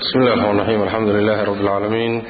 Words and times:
بسم 0.00 0.18
الله 0.18 0.34
الرحman 0.34 0.54
الرحيم 0.60 0.82
الحمد 0.82 1.08
لله 1.08 1.44
رب 1.44 1.60
العالمين 1.60 2.24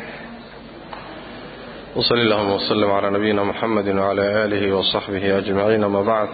وصلى 1.96 2.22
اllهma 2.22 2.50
وسلم 2.54 2.90
على 2.90 3.10
نبينا 3.10 3.44
محمد 3.44 3.88
وعلى 3.88 4.44
آله 4.44 4.72
وصحبه 4.76 5.38
أجمعين 5.38 5.84
amا 5.84 6.02
بعد 6.02 6.28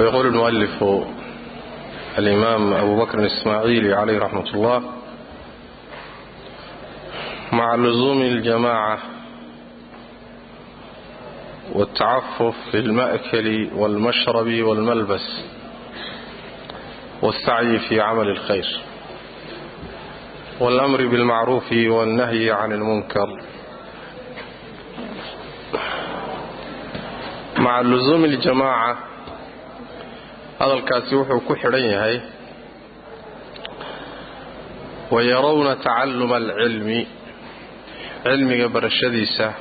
ويقول 0.00 0.26
المؤلف 0.26 0.84
الإمام 2.18 2.72
أبو 2.72 2.96
بكر 3.04 3.18
الإsmاعيلي 3.18 3.94
عليه 3.94 4.18
رحمة 4.18 4.50
الله 4.54 4.82
مع 7.52 7.74
لزوم 7.74 8.22
الجماعة 8.22 8.98
والتعفف 11.72 12.54
في 12.70 12.78
الmأkل 12.78 13.70
والmشhرب 13.74 14.46
والملبس 14.62 15.59
والملبس 17.19 17.21
والسعي 17.21 17.79
في 17.79 18.01
عمل 18.01 18.29
الخير 18.29 18.79
والأمر 20.59 21.07
بالمعروف 21.07 21.71
والنهي 21.71 22.51
عن 22.51 22.71
المنكر 22.71 23.41
مع 27.57 27.81
لزوم 27.81 28.25
الجماعة 28.25 28.97
هذا 30.61 30.73
الكاسي 30.73 31.15
وحو 31.15 31.39
كحرين 31.39 31.85
يهي 31.85 32.21
ويرون 35.11 35.81
تعلم 35.81 36.33
العلم 36.33 37.05
علمي 38.25 38.67
برشديسة 38.67 39.53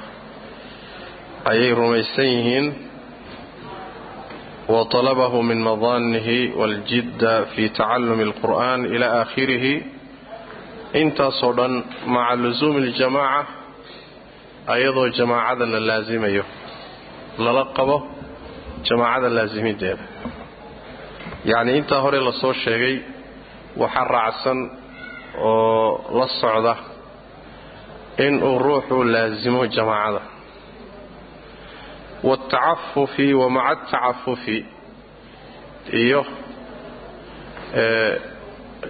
أي 1.51 1.73
رميسيهن 1.73 2.73
وطلبه 4.69 5.43
من 5.43 5.61
مظانه 5.61 6.53
والجد 6.57 7.47
في 7.57 7.69
تعلم 7.69 8.21
القرآن 8.21 8.85
إلى 8.85 9.23
آخره 9.23 9.81
انت 10.95 11.23
صدا 11.23 11.83
مع 12.07 12.35
لزوم 12.35 12.77
الجماعة 12.77 13.47
أيضا 14.71 15.09
جماعة 15.09 15.53
اللازمية 15.53 16.45
للقبه 17.39 18.03
جماعة 18.85 19.19
اللازمين 19.19 19.77
دير 19.77 19.97
يعني 21.45 21.79
انت 21.79 21.93
هوري 21.93 22.19
لصو 22.19 22.51
الشيغي 22.51 23.03
وحرعسا 23.77 24.55
وللصعدة 25.39 26.77
إن 28.21 28.39
الروح 28.39 28.93
لازمه 28.93 29.67
waaltacafufi 32.28 33.28
wa 33.42 33.50
maca 33.50 33.70
altacafufi 33.70 34.58
iyo 36.04 36.22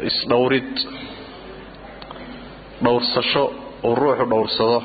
isdhowrid 0.09 0.71
dhowrsasho 2.83 3.43
uu 3.83 3.95
ruuxu 3.95 4.25
dhowrsado 4.31 4.79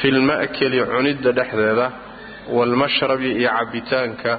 fi 0.00 0.08
lma'keli 0.16 0.78
cunidda 0.92 1.30
dhexdeeda 1.38 1.86
waalmashrabi 2.56 3.30
iyo 3.40 3.50
cabbitaanka 3.58 4.32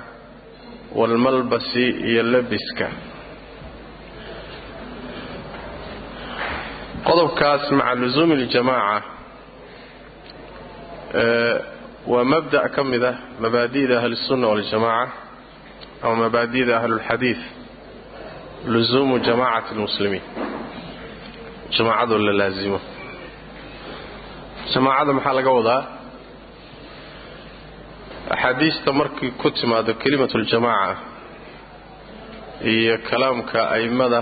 waalmalbasi 1.00 1.86
iyo 2.10 2.24
labiska 2.34 2.88
qodobkaas 7.08 7.64
maca 7.80 7.96
lusuumi 8.02 8.34
اljamaaca 8.42 9.04
waa 12.12 12.24
mabda' 12.34 12.70
ka 12.76 12.82
mid 12.92 13.04
ah 13.12 13.16
mabaadi'da 13.44 13.96
ahlisunna 14.02 14.48
waljamaaca 14.52 15.12
ama 16.04 16.16
mabaadi'da 16.24 16.74
ahlulxadiid 16.80 17.40
lusuumu 18.74 19.16
jamaacati 19.28 19.72
lmuslimiin. 19.78 20.24
Jamaacadoo 21.76 22.18
la 22.28 22.34
laasimo 22.42 22.80
jamaacada 24.74 25.12
maxaa 25.18 25.34
laga 25.40 25.52
wadaa? 25.60 25.82
Axaadiista 28.34 28.90
markii 29.00 29.32
ku 29.42 29.48
timaado 29.58 29.92
kelimatu 30.02 30.38
ljamaaca 30.44 30.96
iyo 32.74 32.96
kalaamka 33.10 33.60
a'immada 33.76 34.22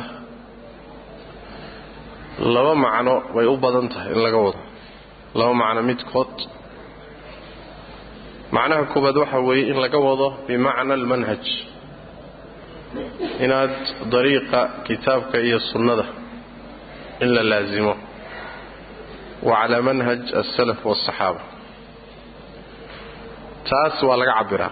laba 2.56 2.74
macno 2.84 3.14
way 3.36 3.46
u 3.54 3.56
badan 3.64 3.88
tahay 3.94 4.12
in 4.16 4.22
laga 4.26 4.38
wado. 4.46 4.60
Laba 5.40 5.54
macno 5.62 5.82
midkood 5.90 6.34
macnaha 8.56 8.84
koobaad 8.94 9.18
waxa 9.24 9.40
weeye 9.48 9.66
in 9.72 9.78
laga 9.84 10.00
wado 10.08 10.28
bimacna 10.48 10.94
almanhaj. 11.00 11.46
Inaad 13.46 13.74
dariiqa 14.14 14.60
kitaabka 14.88 15.38
iyo 15.48 15.60
sunnada 15.72 16.06
in 17.24 17.30
la 17.36 17.44
laasimo 17.52 17.94
wa 19.48 19.56
calaa 19.62 19.82
manhaj 19.90 20.22
alsalaf 20.42 20.80
waاsaxaaba 20.90 21.42
taas 23.70 23.98
waa 24.08 24.18
laga 24.22 24.34
cabbiraa 24.40 24.72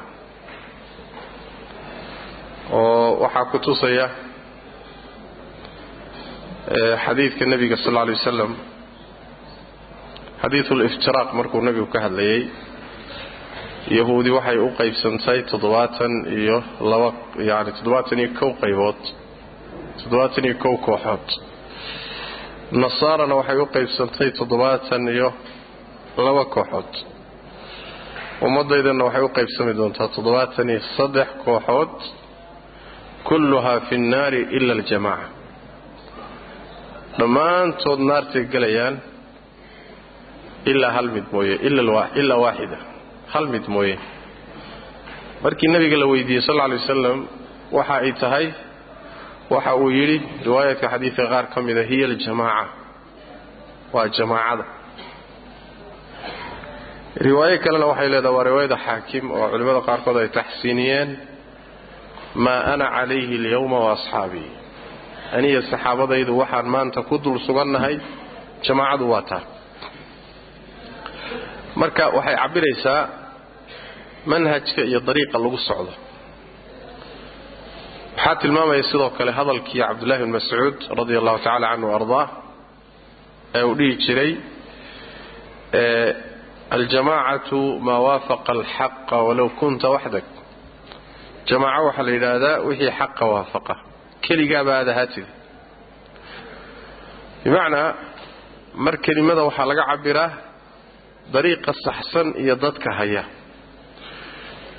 oo 2.72 3.20
waxaa 3.24 3.46
ku 3.52 3.58
tusaya 3.66 4.06
xadiidka 7.06 7.44
nebiga 7.52 7.78
sal 7.84 7.92
lla 7.94 8.02
alay 8.06 8.16
wasalam 8.20 8.52
xadiidu 10.42 10.74
liftiraaq 10.82 11.30
markuu 11.40 11.62
nebigu 11.68 11.88
ka 11.94 12.00
hadlayay 12.06 12.42
yahuudi 13.98 14.30
waxay 14.38 14.58
u 14.58 14.70
qaybsantay 14.80 15.40
toddobaatan 15.52 16.14
iyo 16.40 16.58
laba 16.92 17.10
yani 17.50 17.72
toddobaatan 17.78 18.20
iyo 18.24 18.30
kow 18.40 18.52
qaybood 18.64 19.02
toddobaatan 20.02 20.44
iyo 20.48 20.56
kow 20.64 20.76
kooxood. 20.86 21.28
Nasaarana 22.84 23.36
waxay 23.40 23.58
u 23.64 23.66
qaybsantay 23.76 24.30
toddobaatan 24.40 25.04
iyo 25.16 25.30
laba 26.26 26.44
kooxood. 26.56 26.92
Ummaddaydana 28.48 29.04
waxay 29.08 29.24
u 29.28 29.30
qaybsami 29.38 29.74
doontaa 29.80 30.08
toddobaatan 30.16 30.68
iyo 30.74 30.82
saddex 30.98 31.30
kooxood 31.46 31.96
kulluhaa 33.28 33.80
fi 33.88 33.96
nnaari 34.04 34.42
ila 34.58 34.74
aljamaaca. 34.78 35.28
Dhammaantood 37.20 38.00
naartay 38.10 38.44
gelayaan 38.54 38.96
ilaa 40.72 40.92
hal 40.98 41.08
mid 41.16 41.26
mooye 41.34 41.56
ilaa 42.20 42.38
waaxida 42.46 42.78
hal 43.34 43.46
mid 43.54 43.66
mooye. 43.76 43.96
Markii 45.44 45.68
nebiga 45.74 45.98
la 46.02 46.06
weydiiyey 46.12 46.42
sal 46.48 46.56
lla 46.58 46.64
alay 46.68 46.78
wasalam 46.84 47.20
waxa 47.78 47.96
ay 48.06 48.12
tahay 48.22 48.48
waxa 49.54 49.72
uu 49.82 49.90
yidhi 49.98 50.18
riwaayaadka 50.46 50.88
xadiidka 50.94 51.24
qaar 51.32 51.46
ka 51.54 51.60
mida 51.68 51.84
hiya 51.90 52.06
aljamaaca. 52.12 52.66
Waa 53.94 54.08
jamaacada. 54.18 54.66
Riwaayo 57.26 57.58
kalena 57.64 57.86
waxay 57.92 58.10
leedahay 58.14 58.36
waa 58.38 58.44
riwaayada 58.50 58.78
xaakim 58.86 59.26
oo 59.38 59.46
culimmada 59.52 59.82
qaarkood 59.88 60.18
ay 60.22 60.30
taxsiiniyeen 60.38 61.10
maa 62.46 62.62
ana 62.74 62.86
calayhi 62.96 63.36
alyawma 63.42 63.78
wa 63.86 63.90
asxaabii 63.98 64.50
aniya 65.38 65.62
saxaabadaydu 65.72 66.32
waxaan 66.42 66.66
maanta 66.74 67.00
ku 67.10 67.16
dul 67.24 67.38
sugannahay 67.48 67.96
jamaacadu 68.66 69.06
waa 69.14 69.22
taa 69.30 69.44
marka 71.82 72.04
waxay 72.18 72.36
cabbiraysaa 72.42 73.02
manhajka 74.32 74.82
iyo 74.90 75.00
dariiqa 75.08 75.38
lagu 75.44 75.58
socdo. 75.70 75.94
Waxaa 78.16 78.36
tilmaamaya 78.42 78.84
sidoo 78.90 79.10
kale 79.18 79.32
hadalkii 79.40 79.82
cabdullahi 79.88 80.22
bn 80.26 80.32
mascuud 80.38 80.78
radia 81.00 81.18
allahu 81.22 81.40
tacala 81.46 81.68
canhu 81.74 81.90
ardaa 82.00 82.26
ee 83.58 83.64
uu 83.70 83.76
dhihi 83.80 83.94
jiray 84.06 84.32
aljamaacatu 86.76 87.60
maa 87.88 88.00
waafaqa 88.08 88.52
alxaqa 88.58 89.16
walow 89.28 89.50
kunta 89.60 89.88
waxdak. 89.96 90.26
Jamaaco 91.50 91.86
waxaa 91.90 92.06
la 92.08 92.12
yidhaahdaa 92.16 92.56
wixii 92.68 92.92
xaqa 93.00 93.24
waafaqa 93.34 93.74
keligaaba 94.26 94.74
ahaatid. 94.82 95.26
Bimacnaa 97.44 97.90
mar 98.86 98.96
kelimada 99.06 99.42
waxaa 99.50 99.66
laga 99.72 99.84
cabbiraa 99.92 100.30
dariiqa 101.34 101.72
saxsan 101.86 102.28
iyo 102.44 102.56
dadka 102.64 102.90
haya 103.00 103.24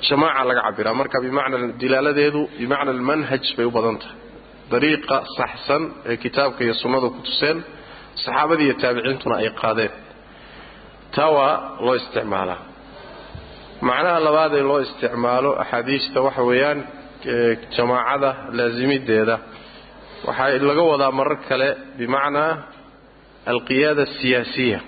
jamaaca 0.07 0.43
laga 0.49 0.61
cabbiraa 0.67 0.93
marka 1.01 1.17
bimacna 1.25 1.57
dilaaladeedu 1.81 2.41
bimacna 2.59 2.91
almanhaj 2.95 3.45
bay 3.57 3.65
u 3.65 3.71
badan 3.77 3.97
tahay. 4.01 4.17
Dariiqa 4.71 5.17
saxsan 5.37 5.83
ee 6.09 6.15
kitaabka 6.23 6.59
iyo 6.65 6.73
sunnadu 6.81 7.07
ku 7.15 7.19
tuseen 7.27 7.57
saxaabadii 8.23 8.65
iyo 8.69 8.75
taabiciintuna 8.83 9.35
ay 9.41 9.49
qaadeen. 9.61 9.91
Taa 11.15 11.29
waa 11.37 11.53
loo 11.85 11.95
isticmaalaa. 12.01 12.59
Macnaha 13.87 14.19
labaad 14.27 14.53
ee 14.59 14.63
loo 14.69 14.79
isticmaalo 14.85 15.49
axaadiista 15.63 16.17
waxa 16.27 16.41
weeyaan 16.49 16.79
jamaacada 17.75 18.29
laasimideeda. 18.57 19.35
Waxaa 20.27 20.49
laga 20.69 20.83
wadaa 20.91 21.11
marar 21.19 21.37
kale 21.49 21.67
bimacnaa 21.99 22.51
alqiyaada 23.51 24.01
asiyaasiya 24.09 24.79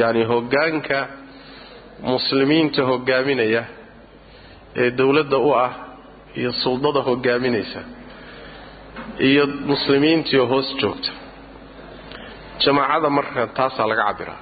yacni 0.00 0.22
hoggaanka 0.32 0.98
muslimiinta 2.10 2.82
hoggaaminaya 2.90 3.62
ee 4.80 4.90
dowladda 4.98 5.38
u 5.38 5.50
ah 5.64 5.72
iyo 6.38 6.50
suldada 6.62 7.00
hogaaminaysa 7.08 7.80
iyo 9.28 9.42
muslimiintiioo 9.70 10.46
hoos 10.52 10.68
joogta. 10.80 11.10
Jamaacada 12.64 13.08
marka 13.16 13.40
taasaa 13.58 13.86
laga 13.90 14.04
cabbiraa 14.08 14.40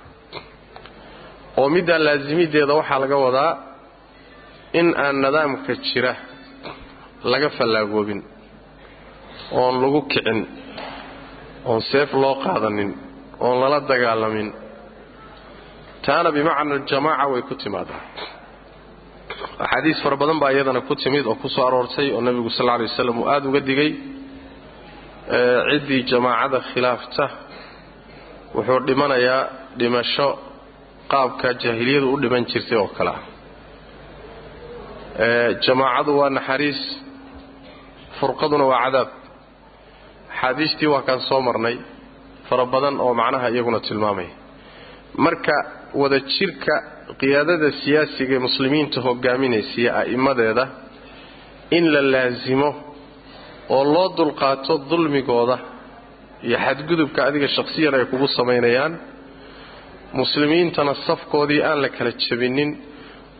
oo 1.60 1.68
middaa 1.74 1.98
laasimideeda 2.06 2.74
waxaa 2.80 2.98
laga 3.04 3.16
wadaa 3.26 3.52
in 4.78 4.86
aan 5.04 5.16
nidaamka 5.24 5.72
jira 5.86 6.12
laga 7.32 7.48
fallaagoobin 7.56 8.20
oon 9.60 9.74
lagu 9.82 10.00
kicin 10.12 10.40
oon 11.68 11.80
seef 11.90 12.10
loo 12.22 12.34
qaadanin 12.44 12.90
oon 13.44 13.56
lala 13.62 13.78
dagaalamin. 13.90 14.48
Taana 16.04 16.28
bimacna 16.36 16.74
aljamaaca 16.78 17.24
way 17.32 17.42
ku 17.48 17.54
timaadaa 17.62 18.00
axaadiis 19.64 19.98
fara 20.04 20.16
badan 20.22 20.38
baa 20.42 20.50
iyadana 20.54 20.80
ku 20.88 20.94
timid 21.02 21.24
oo 21.30 21.34
ku 21.42 21.48
soo 21.54 21.64
aroortay 21.68 22.08
oo 22.16 22.20
nebigu 22.26 22.50
sal 22.56 22.66
lla 22.66 22.74
lay 22.80 22.86
waslam 22.90 23.18
uu 23.22 23.28
aada 23.32 23.46
uga 23.50 23.60
digay. 23.68 23.90
Ciddii 25.70 26.02
jamaacada 26.10 26.58
khilaafta 26.72 27.24
wuxuu 28.56 28.80
dhimanayaa 28.88 29.42
dhimasho 29.80 30.28
qaabka 31.12 31.48
jaahiliyadu 31.62 32.06
u 32.14 32.16
dhiman 32.22 32.44
jirtay 32.50 32.78
oo 32.82 32.88
kale. 32.96 33.12
Ah 35.24 35.50
jamaacadu 35.66 36.10
waa 36.20 36.30
naxariis 36.38 36.80
furqaduna 38.18 38.64
waa 38.72 38.80
cadaab. 38.84 39.08
Axaadiistii 40.32 40.86
waa 40.94 41.02
kaan 41.08 41.20
soo 41.28 41.40
marnay 41.48 41.76
fara 42.48 42.64
badan 42.74 42.94
oo 43.04 43.12
macnaha 43.20 43.46
iyaguna 43.54 43.80
tilmaamaya 43.88 44.32
marka 45.24 45.54
wada 46.00 46.18
jirka 46.34 46.74
qiyaadada 47.20 47.68
siyaasiga 47.82 48.34
ee 48.36 48.38
muslimiinta 48.48 48.98
hogaaminaysiiyo 49.08 49.90
a'immadeeda 50.00 50.64
in 51.76 51.84
la 51.94 52.00
laasimo 52.14 52.68
oo 53.76 53.84
loo 53.94 54.08
dulqaato 54.18 54.74
dulmigooda 54.90 55.56
iyo 56.46 56.56
xadgudubka 56.64 57.20
adiga 57.28 57.48
shakhsiyan 57.56 57.94
ay 57.98 58.04
kugu 58.12 58.26
samaynayaan 58.38 58.92
muslimiintana 60.20 60.92
safkoodii 61.06 61.62
aan 61.68 61.78
la 61.84 61.88
kala 61.96 62.12
jabinin 62.24 62.70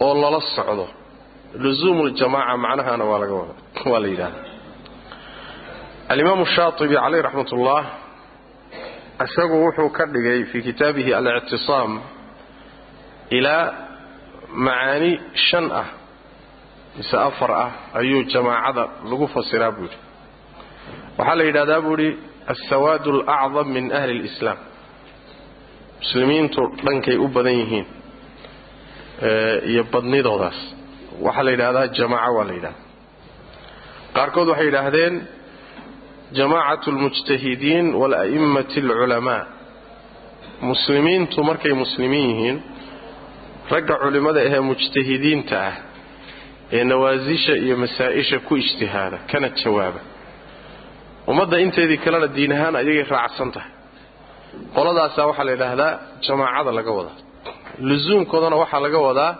oo 0.06 0.14
lala 0.22 0.40
socdo. 0.56 0.86
Lusuumuljamaaca 1.62 2.56
macnahana 2.64 3.04
waa 3.10 4.00
la 4.02 4.08
yidhahda 4.12 4.40
alimaamu 6.12 6.44
shaatibi 6.54 6.94
caleyh 7.02 7.22
raxmat 7.26 7.50
ullah 7.56 7.82
isagu 9.24 9.54
wuxuu 9.64 9.88
ka 9.96 10.04
dhigay 10.14 10.40
fii 10.50 10.62
kitaabihi 10.68 11.10
alictisaam 11.18 11.92
ilaa 13.36 13.64
macaani 14.66 15.10
shan 15.46 15.66
ah 15.80 15.88
mise 16.96 17.16
afar 17.28 17.50
ah 17.64 17.70
ayuu 18.00 18.22
jamaacada 18.32 18.84
lagu 19.10 19.26
fasiraa 19.34 19.70
buu 19.76 19.82
yidhi. 19.86 19.98
Waxaa 21.18 21.34
la 21.40 21.44
yidhahdaa 21.48 21.80
buu 21.86 21.96
yidhi 22.00 22.10
alsawaad 22.52 23.04
alacdam 23.14 23.66
min 23.76 23.84
ahli 23.98 24.12
اlislaam 24.20 24.58
muslimiintu 26.02 26.60
dhankay 26.84 27.16
u 27.24 27.26
badan 27.34 27.56
yihiin 27.60 27.86
iyo 29.70 29.82
badnidoodaas. 29.92 30.58
Waxaa 31.26 31.42
la 31.46 31.50
yidhahdaa 31.54 31.86
jamaaca 31.98 32.30
waa 32.36 32.44
la 32.48 32.52
yidhahdaa. 32.58 32.84
Qaarkood 34.16 34.48
waxay 34.52 34.66
yidhaahdeen 34.70 35.14
jamaacatu 36.38 36.86
almujtahidiin 36.92 37.86
wala'immati 38.00 38.78
alculamaa 38.84 39.42
muslimiintu 40.70 41.38
markay 41.48 41.72
muslimiin 41.82 42.28
yihiin 42.30 42.56
ragga 43.72 43.94
culimmada 44.02 44.40
ahee 44.46 44.60
mujtahidiinta 44.70 45.56
ah 45.68 45.74
ee 46.76 46.84
nawaasisha 46.90 47.54
iyo 47.64 47.76
masaa-isha 47.82 48.38
ku 48.46 48.52
ijtihaada 48.62 49.18
kana 49.30 49.48
jawaaba. 49.60 50.00
Ummadda 51.30 51.56
inteedii 51.66 51.98
kalena 52.04 52.28
diin 52.36 52.52
ahaan 52.56 52.74
ayagay 52.80 53.04
raacsan 53.14 53.50
tahay. 53.54 53.70
Qoladaasaa 54.76 55.26
waxaa 55.30 55.44
la 55.48 55.52
yidhaahdaa 55.56 55.92
jamaacada 56.26 56.70
laga 56.78 56.90
wadaa. 56.98 57.16
Lusuumkoodana 57.88 58.56
waxaa 58.62 58.80
laga 58.86 58.98
wadaa 59.08 59.32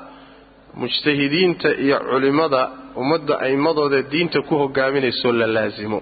mujtahidiinta 0.83 1.69
iyo 1.85 1.97
culimmada 2.11 2.61
ummadda 3.01 3.35
a'immadooda 3.45 3.99
diinta 4.13 4.39
ku 4.49 4.55
hogaaminaysoo 4.63 5.33
la 5.41 5.47
laasimo 5.57 5.99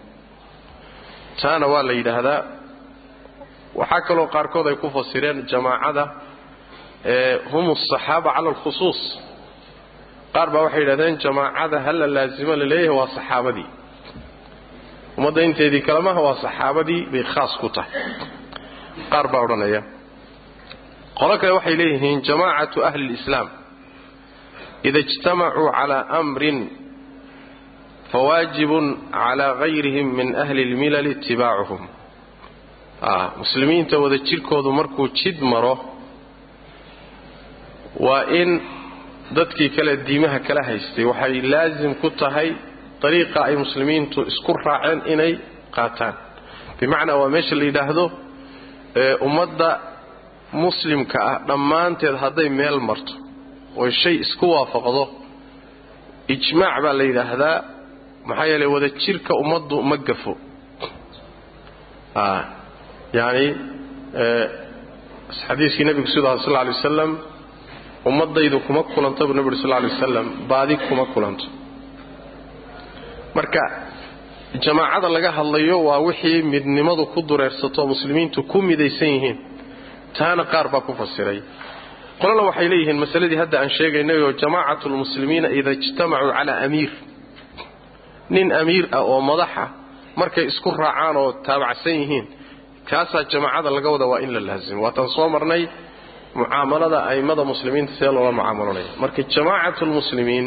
taana 1.40 1.66
waa 1.72 1.82
la 1.88 1.92
yidhaahdaa. 2.00 2.40
Waxaa 3.80 4.00
kaloo 4.08 4.26
qaarkood 4.34 4.66
ay 4.70 4.76
ku 4.82 4.88
fasireen 4.96 5.38
jamaacada 5.52 6.04
hum 7.52 7.66
asaxaaba 7.76 8.30
cala 8.36 8.48
alkhusuus. 8.52 9.00
Qaar 10.34 10.48
baa 10.52 10.62
waxay 10.66 10.80
yidhahdeen 10.82 11.14
jamaacada 11.24 11.76
ha 11.84 11.92
la 12.00 12.06
laasimo 12.16 12.52
la 12.60 12.66
leeyahay 12.72 12.96
waa 13.00 13.08
saxaabadii. 13.16 13.68
Ummadda 15.18 15.40
inteedii 15.48 15.82
kalemaha 15.88 16.20
waa 16.26 16.36
saxaabadii 16.44 17.02
bay 17.12 17.22
khaas 17.32 17.52
ku 17.60 17.68
tahay. 17.76 17.92
Qaar 19.12 19.26
baa 19.32 19.42
odhanaya 19.46 19.80
qolo 21.18 21.34
kale 21.40 21.52
waxay 21.58 21.76
leeyihiin 21.80 22.18
jamaacatu 22.28 22.78
ahli 22.88 23.04
lislaam 23.12 23.48
ida 24.88 24.98
ijtamacuu 25.04 25.68
calaa 25.78 26.02
amrin 26.20 26.58
fawaajibun 28.12 28.84
calaa 29.18 29.52
gayrihim 29.62 30.06
min 30.18 30.28
ahli 30.42 30.62
lmilali 30.72 31.10
itibaacuhum. 31.16 31.82
Muslimiinta 33.42 33.94
wada 34.02 34.18
jirkoodu 34.28 34.70
markuu 34.78 35.06
jid 35.18 35.38
maro 35.52 35.74
waa 38.04 38.22
in 38.40 38.50
dadkii 39.36 39.70
kale 39.76 39.92
diimaha 40.06 40.38
kala 40.46 40.62
haystay. 40.68 41.04
Waxay 41.10 41.40
laasim 41.52 41.92
ku 42.02 42.08
tahay 42.20 42.48
dariiqa 43.02 43.38
ay 43.48 43.54
muslimiintu 43.64 44.18
isku 44.30 44.52
raaceen 44.66 45.00
inay 45.12 45.32
qaataan. 45.76 46.14
Bimacnaa 46.80 47.16
waa 47.20 47.28
meesha 47.34 47.54
la 47.60 47.64
yidhaahdo 47.68 48.04
ummadda 49.26 49.68
muslimka 50.64 51.18
ah 51.30 51.36
dhammaanteed 51.48 52.16
hadday 52.22 52.48
meel 52.58 52.78
marto 52.88 53.12
oy 53.82 53.90
shay 54.02 54.14
isku 54.24 54.46
waafaqdo 54.54 55.04
ijmaac 56.34 56.76
baa 56.84 56.94
la 57.00 57.04
yidhaahdaa 57.10 57.56
maxaa 58.28 58.46
yeelay 58.50 58.68
wada 58.74 58.88
jirka 59.02 59.32
ummaddu 59.42 59.76
ma 59.90 59.96
gafo. 60.08 60.32
Yani 63.18 63.46
xadiiskii 65.46 65.84
nebigu 65.88 66.08
siduu 66.12 66.28
aha 66.30 66.38
sal 66.44 66.52
lla 66.52 66.60
alay 66.64 66.74
wasalam 66.78 67.10
ummadaydu 68.10 68.58
kuma 68.66 68.82
kulanto 68.94 69.22
buu 69.28 69.34
nebi 69.38 69.48
uri 69.50 69.56
sal 69.62 69.68
lla 69.70 69.76
alay 69.80 69.90
wasalam 69.94 70.26
baadi 70.50 70.74
kuma 70.88 71.04
kulanto. 71.14 71.46
Marka 73.36 73.60
jamaacada 74.64 75.08
laga 75.14 75.30
hadlayo 75.38 75.76
waa 75.88 75.98
wixii 76.06 76.42
midnimadu 76.52 77.04
ku 77.12 77.18
dureersato 77.28 77.80
muslimiintu 77.92 78.38
ku 78.50 78.58
midaysan 78.68 79.08
yihiin. 79.14 79.36
Taana 80.16 80.44
qaar 80.52 80.66
baa 80.72 80.80
ku 80.86 80.92
fasiray. 81.00 81.38
Qolana 82.20 82.42
waxay 82.48 82.68
leeyihiin 82.72 82.98
masaladii 83.04 83.36
hadda 83.42 83.56
aan 83.62 83.70
sheegaynayoo 83.76 84.32
jamaacatu 84.42 84.84
lmuslimiina 84.92 85.48
ida 85.58 85.70
ijtamacuu 85.76 86.32
calaa 86.36 86.58
amiir. 86.66 86.90
Nin 88.34 88.48
amiir 88.60 88.84
ah 88.96 89.02
oo 89.10 89.20
madaxa 89.30 89.64
markay 90.20 90.44
isku 90.50 90.68
raacaan 90.82 91.16
oo 91.22 91.30
taabacsan 91.46 91.92
yihiin 92.00 92.26
kaasaa 92.90 93.22
jamaacada 93.32 93.70
laga 93.76 93.88
wada 93.94 94.06
waa 94.12 94.20
in 94.24 94.30
la 94.36 94.40
laasimo 94.48 94.80
waataan 94.84 95.08
soo 95.16 95.28
marnay 95.34 95.62
mucaamalada 96.42 96.98
a'immada 97.10 97.42
muslimiinta 97.52 97.92
see 97.98 98.10
loola 98.16 98.32
mucaamalanaya 98.38 98.90
marka 99.02 99.20
jamaacatu 99.34 99.82
lmuslimiin 99.90 100.46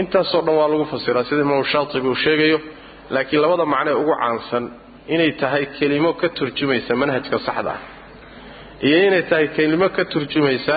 intaasoo 0.00 0.42
dhan 0.46 0.54
waa 0.60 0.68
lagu 0.72 0.84
fasiraa 0.94 1.24
sida 1.28 1.40
imaamu 1.46 1.64
shaatibi 1.72 2.08
uu 2.12 2.18
sheegayo 2.26 2.58
laakiin 3.14 3.40
labada 3.44 3.64
macnee 3.74 3.94
ugu 4.02 4.14
caansan 4.22 4.64
inay 5.14 5.30
tahay 5.42 5.64
kelimo 5.78 6.10
ka 6.20 6.28
turjumaysa 6.38 6.92
manhajka 7.02 7.38
saxda 7.46 7.70
ah. 7.76 7.80
Iyo 8.86 8.98
inay 9.08 9.22
tahay 9.30 9.46
kelimo 9.56 9.86
ka 9.96 10.02
turjumaysa 10.12 10.76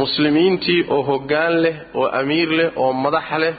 muslimiintii 0.00 0.80
oo 0.94 1.02
hoggaan 1.10 1.54
leh 1.64 1.76
oo 2.00 2.06
amiir 2.20 2.48
leh 2.58 2.68
oo 2.82 2.92
madax 3.04 3.28
leh 3.42 3.54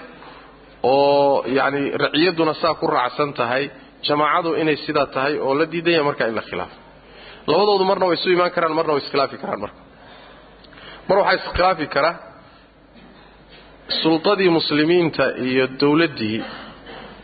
oo 0.83 1.43
yacni 1.57 1.81
raciyaduna 2.03 2.53
saa 2.61 2.73
ku 2.79 2.85
raacsan 2.95 3.31
tahay 3.39 3.63
jamaacadu 4.07 4.49
inay 4.61 4.77
sidaa 4.85 5.05
tahay 5.15 5.33
oo 5.45 5.53
la 5.59 5.65
diidanya 5.73 6.01
markaa 6.09 6.27
in 6.31 6.35
la 6.39 6.41
khilaafo 6.49 6.77
labadoodu 7.51 7.83
marna 7.89 8.05
way 8.09 8.15
isu 8.19 8.29
imaan 8.35 8.51
karaan 8.55 8.73
marna 8.79 8.91
way 8.95 9.01
iskhilaafi 9.05 9.37
karaan 9.43 9.59
marka 9.65 9.79
mar 11.07 11.17
waxaa 11.19 11.35
iskhilaafi 11.39 11.87
kara 11.95 12.11
sultadii 14.01 14.49
muslimiinta 14.57 15.23
iyo 15.49 15.65
dowladdii 15.81 16.37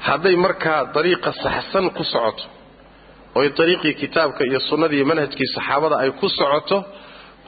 hadday 0.07 0.35
markaa 0.45 0.79
dariiqa 0.95 1.31
saxsan 1.43 1.85
ku 1.97 2.03
socoto 2.13 2.43
oy 3.39 3.47
dariiqii 3.59 3.93
kitaabka 4.01 4.41
iyo 4.49 4.59
sunnadii 4.69 5.03
manhajkii 5.11 5.47
saxaabada 5.55 5.95
ay 6.03 6.11
ku 6.19 6.27
socoto 6.39 6.77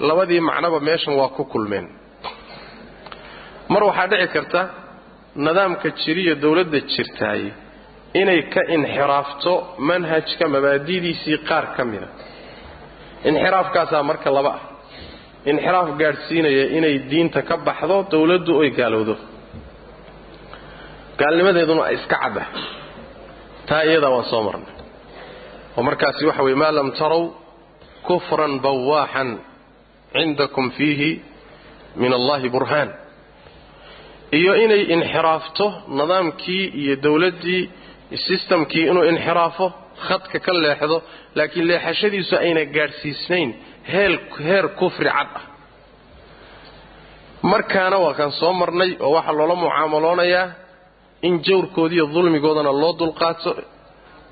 labadii 0.07 0.39
macnoba 0.49 0.79
meeshan 0.87 1.13
waa 1.19 1.29
ku 1.37 1.43
kulmeen. 1.51 1.85
Mar 3.73 3.83
waxaa 3.89 4.07
dhici 4.11 4.27
karta 4.35 4.61
nidaamka 5.45 5.87
jiriyo 6.01 6.33
dowladda 6.43 6.79
jirtaay 6.91 7.43
inay 8.21 8.41
ka 8.53 8.61
inxiraafto 8.75 9.53
manhajka 9.89 10.43
mabaadidiisii 10.53 11.37
qaar 11.49 11.65
ka 11.75 11.83
mida. 11.91 12.07
Inxiraafkaasaa 13.29 14.03
marka 14.09 14.29
laba 14.37 14.51
ah 14.57 14.61
inxiraaf 15.45 15.89
gaadhsiinaya 16.01 16.65
inay 16.77 16.95
diinta 17.09 17.41
ka 17.49 17.55
baxdo 17.67 17.97
dowladdu 18.11 18.51
oy 18.61 18.69
gaalowdo. 18.79 19.15
Gaalnimadeeduna 21.19 21.83
ay 21.89 21.95
iska 21.99 22.15
cadda 22.23 22.43
taa 23.69 23.83
iyadaa 23.89 24.09
waan 24.15 24.25
soo 24.31 24.43
marnay. 24.47 24.73
Oo 25.77 25.83
markaasi 25.87 26.25
waxa 26.29 26.43
weye 26.45 26.55
maa 26.61 26.71
lam 26.77 26.89
tarow 26.99 27.23
kufran 28.07 28.53
bawaaxan 28.65 29.29
cindakum 30.13 30.65
fiihi 30.77 31.11
min 32.01 32.11
allahi 32.19 32.47
burhaan. 32.55 32.89
Iyo 34.39 34.53
inay 34.65 34.81
inxiraafto 34.95 35.65
nidaamkii 35.99 36.63
iyo 36.81 36.95
dowladdii 37.05 37.61
sistamkii 38.27 38.85
inuu 38.91 39.03
inxiraafo 39.11 39.65
khadka 40.07 40.37
ka 40.45 40.51
leexdo 40.63 40.97
laakiin 41.37 41.67
leexashadiisu 41.71 42.35
ayna 42.43 42.63
gaadhsiisnayn 42.75 43.49
heer 43.83 44.65
kufri 44.79 45.09
cad 45.17 45.27
ah. 45.39 45.41
Markaana 47.51 47.97
waa 48.03 48.13
kaan 48.19 48.31
soo 48.39 48.53
marnay 48.61 48.91
oo 49.05 49.11
waxaa 49.17 49.33
loola 49.39 49.55
mucaamaloonayaa 49.63 50.47
in 51.27 51.35
jawrkoodiiyo 51.47 52.05
dulmigoodana 52.13 52.71
loo 52.81 52.93
dulqaato 53.01 53.51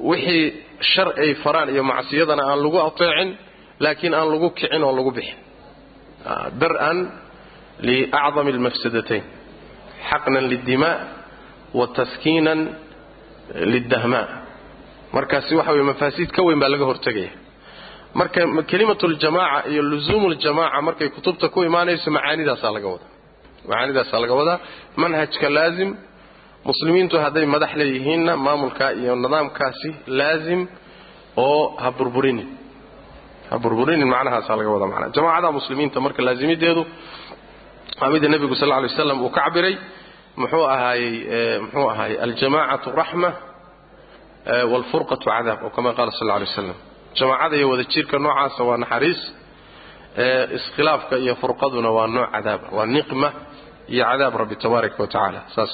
wixii 0.09 0.45
shar 0.91 1.09
ay 1.23 1.31
faraan 1.43 1.69
iyo 1.73 1.83
macsiyadana 1.91 2.43
aan 2.51 2.59
lagu 2.63 2.77
ateecin 2.87 3.29
laakiin 3.83 4.13
aan 4.19 4.27
lagu 4.33 4.47
kicin 4.57 4.83
oo 4.87 4.93
lagu 4.97 5.11
bixin. 5.17 5.37
Dar-an 6.61 6.97
liacdami 7.87 8.51
almafsadatayn 8.55 9.23
xaqnan 10.09 10.45
lidimaa 10.51 10.95
wa 11.77 11.85
taskiinan 11.97 12.59
lidahmaa 13.73 14.27
markaasi 15.15 15.51
waxa 15.59 15.71
weye 15.75 15.83
mafaasiid 15.91 16.29
ka 16.35 16.41
weyn 16.47 16.59
baa 16.61 16.69
laga 16.73 16.85
hortegaya 16.89 17.29
marka 18.13 18.41
kelimatu 18.69 19.07
ljamaaca 19.07 19.69
iyo 19.71 19.81
luzuumu 19.91 20.27
ljamaaca 20.33 20.81
markay 20.87 21.09
kutubta 21.15 21.49
ku 21.53 21.59
imaanayso 21.63 22.11
macaanidaasaa 22.11 22.71
laga 22.75 22.87
wadaa. 22.93 23.09
Macaanidaasaa 23.67 24.19
laga 24.23 24.33
wadaa. 24.39 24.59
Manhajka 25.01 25.47
laazim 25.57 25.91
muslimiintu 26.67 27.15
hadday 27.23 27.45
madax 27.45 27.71
leeyihiinna 27.79 28.33
maamulka 28.45 28.85
iyo 29.01 29.13
nidaamkaasi 29.23 29.89
laazim 30.19 30.61
oo 31.37 31.75
ha 31.81 31.87
burburinin. 31.97 32.47
Ha 33.49 33.55
burburinin 33.63 34.07
macnahaasaa 34.13 34.55
laga 34.59 34.69
wadaa 34.75 34.87
manaa 34.93 35.09
jamaacada 35.15 35.51
muslimiinta 35.57 35.97
marka 36.05 36.21
laazimideedu 36.27 36.81
waa 38.01 38.09
mida 38.13 38.27
nebigu 38.33 38.55
sal 38.55 38.69
lla 38.69 38.79
lay 38.81 39.17
uu 39.23 39.29
ka 39.29 39.41
cabiray 39.45 39.75
muxuu 40.39 40.63
ahaayey 40.73 41.59
muxuu 41.63 41.87
ahaayey 41.93 42.17
aljamacatu 42.25 42.87
raxma 42.99 43.29
waalfurqatu 44.71 45.25
cadaab 45.29 45.59
oo 45.65 45.69
kama 45.75 45.91
qaala 45.97 46.11
sal 46.19 46.27
lla 46.27 46.35
alay 46.37 46.47
waslam 46.49 46.88
jamaacada 47.17 47.55
iyo 47.59 47.67
wada 47.71 47.83
jirka 47.93 48.15
noocaasa 48.23 48.61
waa 48.69 48.77
naxariis 48.83 49.21
iskhilaafka 50.57 51.15
iyo 51.23 51.33
furqaduna 51.41 51.89
waa 51.97 52.07
nooc 52.15 52.29
cadaaba 52.35 52.65
waa 52.77 52.85
niqma 52.95 53.29
iyo 53.93 54.03
cadaab 54.09 54.33
rabbi 54.41 54.55
tabaaraka 54.63 54.95
wa 55.03 55.07
tacaala. 55.07 55.39
Saas 55.55 55.71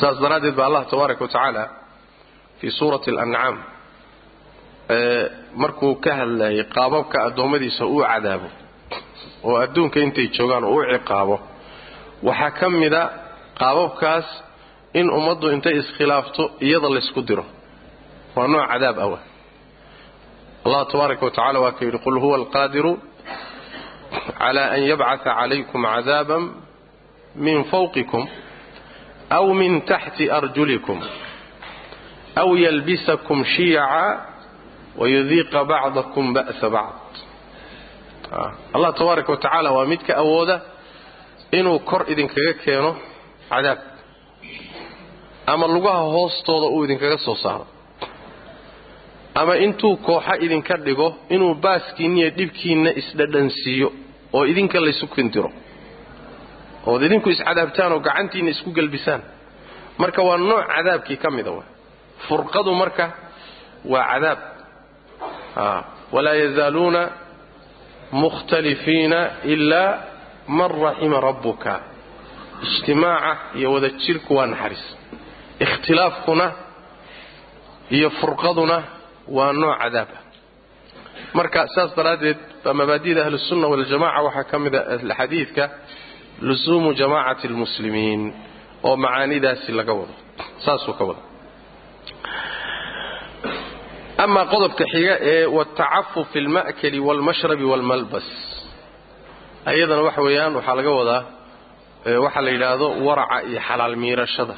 saas 0.00 0.16
daraaddeed 0.22 0.54
ba 0.58 0.64
allah 0.68 0.82
tabaaraka 0.92 1.22
wa 1.24 1.30
fii 2.60 2.70
suurati 2.78 3.10
alancaam 3.14 3.56
markuu 5.62 5.94
ka 6.04 6.10
hadlayay 6.20 6.64
qaababka 6.74 7.16
addoommadiisa 7.28 7.84
uu 7.94 8.02
cadaabo 8.10 8.48
oo 9.48 9.56
adduunka 9.64 9.98
intay 10.06 10.26
joogaan 10.36 10.64
oo 10.64 10.74
u 10.74 10.84
ciqaabo 10.92 11.36
waxaa 12.28 12.50
ka 12.58 12.66
mida 12.80 13.02
qaababkaas 13.60 14.26
in 14.98 15.06
ummaddu 15.18 15.46
intay 15.56 15.74
iskhilaafto 15.82 16.42
iyada 16.66 16.88
laysku 16.94 17.20
diro. 17.28 17.44
Waa 18.36 18.46
nooc 18.52 18.66
cadaab 18.72 18.98
awa 19.06 19.18
allah 20.64 20.86
tabaaraka 20.92 21.24
wa 21.24 21.30
tacala 21.30 21.60
waa 21.60 21.72
ka 21.72 21.84
yidhi 21.84 21.98
qul 21.98 22.20
huwa 22.20 22.36
alqaadiru 22.36 22.92
cala 24.38 24.62
an 24.70 24.80
yabcata 24.90 25.34
calaykum 25.38 25.82
cadaaban 25.94 26.42
min 27.34 27.64
fawqikum 27.64 28.28
aw 29.30 29.54
min 29.54 29.80
taxti 29.90 30.30
arjulikum 30.30 30.98
aw 32.36 32.48
yalbisakum 32.64 33.44
shiyaca 33.44 34.04
wayudiiqa 35.00 35.64
bacdakum 35.64 36.32
ba'sa 36.34 36.68
bacd. 36.76 37.12
Allah 38.74 38.90
tabaaraka 38.94 39.32
wa 39.32 39.38
tacaala 39.38 39.72
waa 39.72 39.86
midka 39.86 40.12
awooda 40.16 40.60
inuu 41.52 41.78
kor 41.78 42.02
idinkaga 42.12 42.54
keeno 42.64 42.96
cadaab 43.50 43.78
ama 45.46 45.66
lugaha 45.66 45.98
hoostooda 46.14 46.66
uu 46.74 46.84
idinkaga 46.84 47.18
soo 47.18 47.34
saaro 47.34 47.66
ama 49.34 49.54
intuu 49.56 49.96
kooxa 49.96 50.34
idinka 50.44 50.74
dhigo 50.86 51.08
inuu 51.34 51.54
baaskiinniiyo 51.64 52.30
dhibkiinna 52.38 52.90
isdhadhansiiyo 53.00 53.88
oo 54.36 54.44
idinka 54.52 54.78
laysu 54.84 55.06
kindiro 55.14 55.50
ood 56.90 57.02
idinku 57.06 57.28
iscadaabtaan 57.34 57.92
oo 57.94 58.00
gacantiinna 58.06 58.50
isku 58.54 58.70
gelbisaan 58.78 59.22
marka 60.00 60.20
waa 60.28 60.36
nooc 60.50 60.64
cadaabkii 60.74 61.16
ka 61.22 61.28
mida 61.36 61.50
wa. 61.58 61.64
Furqadu 62.28 62.72
marka 62.82 63.04
waa 63.92 64.04
cadaab. 64.12 64.38
Walaa 66.14 66.34
yazaaluuna 66.42 67.02
mukhtalifiina 68.22 69.30
ilaa 69.44 69.98
man 70.58 70.70
raxima 70.82 71.20
rabbuka. 71.20 71.72
Ijtimaaca 72.62 73.32
iyo 73.58 73.68
wada 73.72 73.88
jirku 74.02 74.30
waa 74.36 74.46
naxariis. 74.52 74.84
Ikhtilaafkuna 75.64 76.46
iyo 77.96 78.10
furqaduna 78.10 78.76
waa 79.36 79.52
nooc 79.60 79.78
cadaab 79.82 80.08
ah. 80.16 80.22
Marka 81.36 81.60
saas 81.74 81.90
daraaddeed 81.98 82.38
baa 82.64 82.74
mabaadida 82.80 83.20
ahlusunna 83.26 83.66
waljamaca 83.72 84.20
waxaa 84.26 84.44
ka 84.50 84.56
mida 84.64 84.80
xadiidka 85.18 85.64
lusuumu 86.48 86.90
jamaacati 87.00 87.46
almuslimiin 87.50 88.22
oo 88.88 88.96
macaanidaasi 89.04 89.70
laga 89.78 89.92
wado. 89.98 90.14
Saasuu 90.64 90.94
ka 90.98 91.04
wada 91.08 91.22
amaa 94.24 94.44
qodobka 94.52 94.84
xiga 94.92 95.14
ee 95.32 95.46
watacafu 95.56 96.20
fi 96.32 96.38
lma'kali 96.46 96.98
waalmashrabi 97.08 97.64
waalmalbas 97.72 98.28
ayadana 99.70 100.02
waxa 100.08 100.22
weeyaan 100.26 100.52
waxaa 100.58 100.74
laga 100.80 100.90
wadaa 101.00 101.22
waxaa 102.24 102.42
la 102.46 102.50
yidhaahdo 102.54 102.86
waraca 103.06 103.36
iyo 103.50 103.60
xalaal 103.68 103.94
miirashada. 104.02 104.54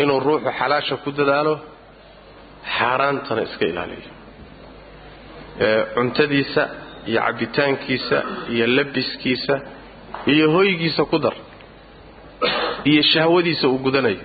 Inuu 0.00 0.20
ruuxu 0.26 0.50
xalaasha 0.58 0.94
ku 1.04 1.10
dadaalo 1.18 1.54
xaaraantana 2.76 3.42
iska 3.48 3.64
ilaaliyo. 3.72 4.10
Cuntadiisa 5.94 6.62
iyo 7.10 7.20
cabbitaankiisa 7.26 8.16
iyo 8.54 8.66
labiskiisa 8.76 9.54
iyo 10.32 10.46
hoygiisa 10.54 11.02
ku 11.10 11.18
dar 11.24 11.34
iyo 12.90 13.02
shahwadiisa 13.12 13.66
uu 13.68 13.78
gudanayo. 13.84 14.24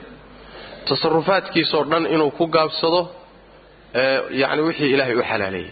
Tasarufaadkiisaoo 0.88 1.84
dhan 1.92 2.06
inuu 2.14 2.32
ku 2.38 2.46
gaabsado 2.56 3.02
yacni 4.42 4.62
wixii 4.68 4.92
ilaahay 4.94 5.16
u 5.16 5.24
xalaaleeyey 5.30 5.72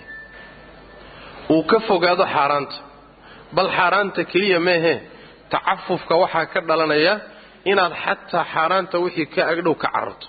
uu 1.54 1.64
ka 1.72 1.78
fogaado 1.88 2.26
xaaraanta. 2.36 2.76
Bal 3.56 3.70
xaaraanta 3.78 4.22
keliya 4.32 4.60
meehe 4.68 4.94
tacafufka 5.52 6.14
waxaa 6.24 6.46
ka 6.54 6.60
dhalanaya 6.70 7.14
inaad 7.72 7.94
xataa 8.04 8.46
xaaraanta 8.54 8.96
wixii 9.04 9.26
ka 9.34 9.42
agdhow 9.52 9.76
ka 9.84 9.88
cararto 9.94 10.28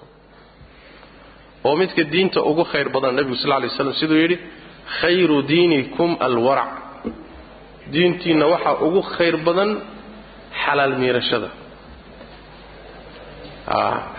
oo 1.66 1.75
midka 1.81 2.02
diinta 2.12 2.38
ugu 2.50 2.62
khayr 2.73 2.88
badan 2.95 3.12
nebigu 3.19 3.37
sal 3.42 3.52
lay 3.62 3.71
slam 3.76 3.95
siduu 4.00 4.19
yidhi 4.25 4.37
khayru 5.00 5.37
diinikum 5.52 6.11
alwarac 6.26 6.73
diintiinna 7.95 8.45
waxaa 8.52 8.75
ugu 8.87 9.00
khayr 9.14 9.37
badan 9.47 9.71
xalaal 10.62 10.95
miirashada. 11.02 11.49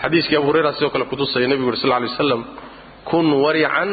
Xadiiskii 0.01 0.37
abu 0.39 0.47
hurayra 0.49 0.71
sidoo 0.77 0.89
kale 0.93 1.05
kutusaya 1.11 1.47
nebigu 1.51 1.67
yuri 1.69 1.77
sal 1.83 1.89
lay 1.93 2.07
waslam 2.09 2.41
kun 3.09 3.25
warican 3.43 3.89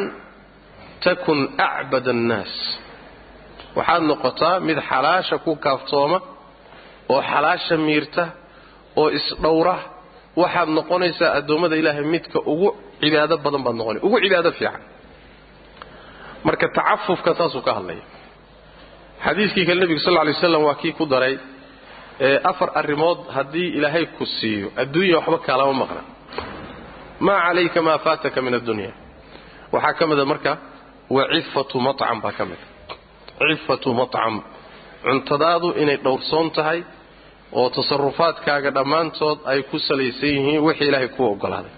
takun 1.05 1.39
acbad 1.69 2.07
annaas. 2.15 2.53
Waxaad 3.77 4.03
noqotaa 4.11 4.57
mid 4.69 4.79
xalaasha 4.91 5.37
ku 5.45 5.51
kaaftooma 5.65 6.19
oo 7.13 7.21
xalaasha 7.31 7.75
miirta 7.87 8.25
oo 9.01 9.09
isdhowra 9.19 9.77
waxaad 10.43 10.69
noqonaysaa 10.79 11.31
addoommada 11.39 11.77
ilaahay 11.81 12.05
midka 12.15 12.39
ugu 12.53 12.69
cibaado 13.01 13.35
badan 13.45 13.63
baad 13.67 13.77
noqonay. 13.81 14.01
Ugu 14.07 14.17
cibaado 14.25 14.51
fiican. 14.59 14.83
Marka 16.47 16.67
tacafufka 16.77 17.31
taasuu 17.39 17.63
ka 17.67 17.73
hadlaya 17.79 18.05
xadiiskii 19.25 19.65
kale 19.69 19.81
nebigu 19.83 20.01
sal 20.05 20.15
lay 20.19 20.33
waslam 20.35 20.63
waa 20.69 20.75
kii 20.83 20.93
ku 20.99 21.05
daray 21.13 21.35
afar 22.51 22.69
arrimood 22.81 23.19
haddii 23.37 23.69
ilaahay 23.79 24.05
ku 24.17 24.25
siiyo 24.37 24.67
adduunya 24.83 25.17
waxba 25.19 25.39
kaalama 25.47 25.73
maqna. 25.83 26.03
Maa 27.27 27.41
calayka 27.47 27.81
maa 27.87 27.99
faataka 28.05 28.39
min 28.47 28.55
addunya. 28.61 28.91
Waxaa 29.75 29.95
ka 29.99 30.05
mida 30.11 30.25
marka 30.33 30.53
wa 31.15 31.23
cifatu 31.33 31.77
macam 31.87 32.17
baa 32.25 32.33
ka 32.39 32.45
mida 32.51 32.67
cifatu 33.51 33.89
macam 34.01 34.33
cuntadaadu 35.05 35.69
inay 35.83 35.97
dhowrsoon 36.05 36.49
tahay 36.57 36.81
oo 37.59 37.69
tasarufaadkaaga 37.77 38.71
dhammaantood 38.77 39.39
ay 39.53 39.61
ku 39.71 39.77
salaysan 39.89 40.29
yihiin 40.37 40.61
wixii 40.67 40.89
ilaahay 40.91 41.09
kuu 41.17 41.27
ogolaaday 41.35 41.73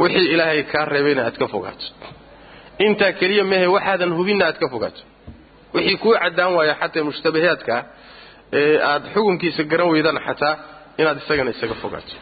wixii 0.00 0.28
ilaahay 0.34 0.62
kaa 0.72 0.84
reebayna 0.94 1.22
aad 1.28 1.36
ka 1.42 1.46
fogaato. 1.54 1.86
Intaa 2.86 3.12
keliya 3.20 3.44
mehe 3.52 3.66
waxaadan 3.76 4.12
hubinna 4.18 4.44
aad 4.50 4.58
ka 4.62 4.66
fogaato. 4.74 5.02
Wixii 5.74 5.96
kuu 6.02 6.14
caddaan 6.22 6.52
waaya 6.56 6.74
xataa 6.80 7.04
mushtabahaadkaa 7.08 7.80
ee 8.60 8.76
aad 8.90 9.02
xukunkiisa 9.14 9.62
garan 9.70 9.88
weydaan 9.94 10.18
xataa 10.26 10.54
inaad 11.00 11.18
isagana 11.22 11.50
isaga 11.56 11.74
fogaato. 11.82 12.14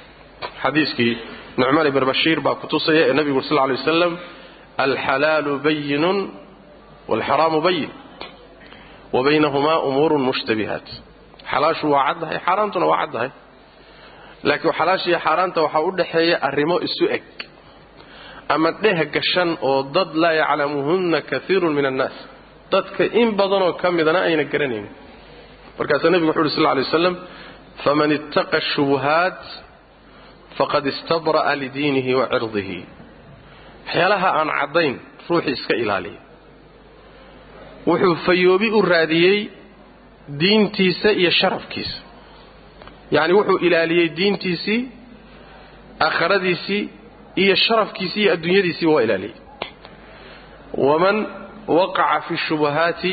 Xadiiskii 0.63 1.13
nucmaan 1.61 1.87
ibn 1.91 2.05
bashiir 2.11 2.39
baa 2.47 2.55
kutusaya 2.63 3.03
ee 3.09 3.13
nabigu 3.19 3.41
sal 3.49 3.57
lay 3.69 3.77
wasalam 3.81 4.13
alxalaalu 4.85 5.53
bayinun 5.67 6.19
waalxaraamu 7.11 7.59
bayin 7.67 7.91
wa 9.15 9.21
baynahumaa 9.27 9.79
umuurun 9.89 10.23
mushtabihaat. 10.29 10.87
Xalaashu 11.53 11.87
waa 11.95 12.05
caddahay 12.09 12.39
xaaraantuna 12.47 12.87
waa 12.93 13.01
caddahay 13.03 13.31
laakiin 14.49 14.73
xalaashiiyo 14.79 15.19
xaaraanta 15.27 15.59
waxaa 15.65 15.81
u 15.81 15.91
dhaxeeya 15.99 16.37
arrimo 16.49 16.77
isu 16.87 17.05
eg 17.17 17.25
ama 18.55 18.71
dheh 18.83 18.99
gashan 19.15 19.51
oo 19.69 19.81
dad 19.95 20.11
laa 20.23 20.33
yaclamuhunna 20.43 21.19
kaiirun 21.31 21.73
min 21.79 21.87
annaas. 21.91 22.17
Dadka 22.73 23.05
in 23.21 23.29
badanoo 23.39 23.73
ka 23.81 23.89
midana 23.97 24.21
ayna 24.29 24.45
garanaynin. 24.53 24.89
Markaasaa 25.79 26.11
nebigu 26.13 26.31
wuxu 26.31 26.41
uhi 26.47 26.55
sal 26.57 26.65
lay 26.77 26.85
waslam 26.89 27.15
faman 27.85 28.11
ittaqa 28.19 28.59
shubuhaat 28.73 29.41
faqad 30.59 30.85
istabra'a 30.93 31.53
lidiinihi 31.63 32.13
wa 32.19 32.27
cirdihi. 32.33 32.79
Waxyaalaha 33.87 34.29
aan 34.39 34.49
caddayn 34.59 34.95
ruuxii 35.29 35.53
iska 35.59 35.75
ilaaliya 35.83 36.21
wuxuu 37.89 38.15
fayoobi 38.27 38.69
u 38.79 38.81
raadiyey 38.93 39.39
diintiisa 40.43 41.11
iyo 41.21 41.31
sharafkiisa. 41.41 41.99
Yacni 43.15 43.33
wuxuu 43.39 43.59
ilaaliyey 43.67 44.09
diintiisii 44.19 44.81
aakhiradiisii 46.07 46.83
iyo 47.43 47.55
sharafkiisii 47.65 48.23
iyo 48.25 48.33
adduunyadiisiiba 48.37 48.93
waa 48.97 49.03
ilaaliyey. 49.07 49.35
Waman 50.89 51.17
waqaca 51.79 52.21
fi 52.29 52.35
shubuhaati 52.47 53.13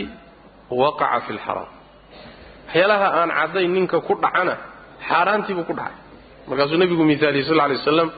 waqaca 0.82 1.20
fi 1.26 1.32
lxaraam 1.38 1.70
waxyaalaha 2.68 3.08
aan 3.20 3.30
caddayn 3.40 3.72
ninka 3.76 3.98
ku 4.08 4.14
dhacana 4.24 4.54
xaaraantiibuu 5.10 5.64
ku 5.70 5.74
dhacay. 5.80 5.96
Markaasuu 6.48 6.78
nebigu 6.82 7.04
miaaliyey 7.10 7.46
sal 7.50 7.58
lay 7.62 7.78
waslam 7.80 8.10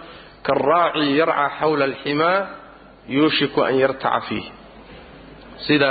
kaaraaci 0.47 1.03
yarca 1.19 1.45
xawla 1.59 1.83
alximaa 1.89 2.37
yuushiku 3.15 3.59
an 3.67 3.73
yartaca 3.83 4.21
fiih. 4.27 4.45
Sida 5.65 5.89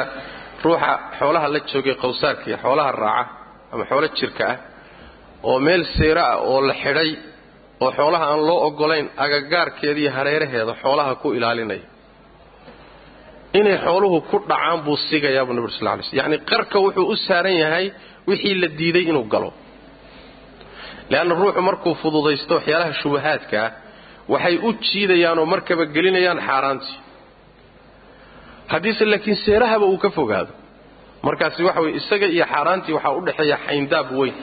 ruuxa 0.64 0.92
xoolaha 1.18 1.46
la 1.54 1.60
joogay 1.70 1.94
qawsaarka 2.02 2.44
iyo 2.50 2.56
xoolaha 2.64 2.90
raaca 3.04 3.30
ama 3.72 3.84
xoolo 3.90 4.06
jirka 4.18 4.44
ah 4.52 4.56
oo 5.48 5.58
meel 5.66 5.82
seera 5.96 6.22
ah 6.32 6.38
oo 6.50 6.60
la 6.68 6.74
xidhay 6.82 7.10
oo 7.84 7.90
xoolaha 7.98 8.24
aan 8.32 8.40
loo 8.48 8.58
ogolayn 8.68 9.06
agagaarkeeda 9.24 10.10
hareeraheeda 10.16 10.72
xoolaha 10.82 11.12
ku 11.22 11.28
ilaalinaya 11.38 11.86
inay 13.58 13.76
xooluhu 13.86 14.16
ku 14.30 14.36
dhacaan 14.50 14.78
buu 14.86 14.96
sigayaa 15.08 15.44
buu 15.46 15.54
nabig 15.58 15.72
sal 15.78 15.86
lay 15.88 16.02
sl 16.08 16.16
yacni 16.20 16.36
qarka 16.50 16.76
wuxuu 16.84 17.06
u 17.12 17.16
saaran 17.26 17.56
yahay 17.64 17.86
wixii 18.28 18.54
la 18.62 18.68
diiday 18.78 19.04
inuu 19.10 19.24
galo. 19.32 19.50
Leanna 21.10 21.34
ruuxu 21.40 21.60
markuu 21.68 21.94
fududaysto 22.02 22.52
waxyaalaha 22.58 22.92
shubahaadka 23.02 23.56
ah 23.66 23.70
waxay 24.32 24.54
u 24.66 24.68
jiidayaan 24.86 25.38
oo 25.42 25.46
markaba 25.54 25.84
gelinayaan 25.94 26.40
xaaraantii. 26.48 26.96
Haddiise 28.72 29.04
laakiin 29.12 29.36
seerahaba 29.46 29.86
uu 29.92 29.98
ka 30.04 30.10
fogaado. 30.18 30.52
Markaasi 31.26 31.60
waxa 31.68 31.80
weye 31.84 31.94
isaga 32.00 32.26
iyo 32.34 32.44
xaaraantii 32.52 32.92
waxaa 32.96 33.12
u 33.18 33.20
dhexeeya 33.26 33.56
xayndaab 33.66 34.08
weyn 34.20 34.34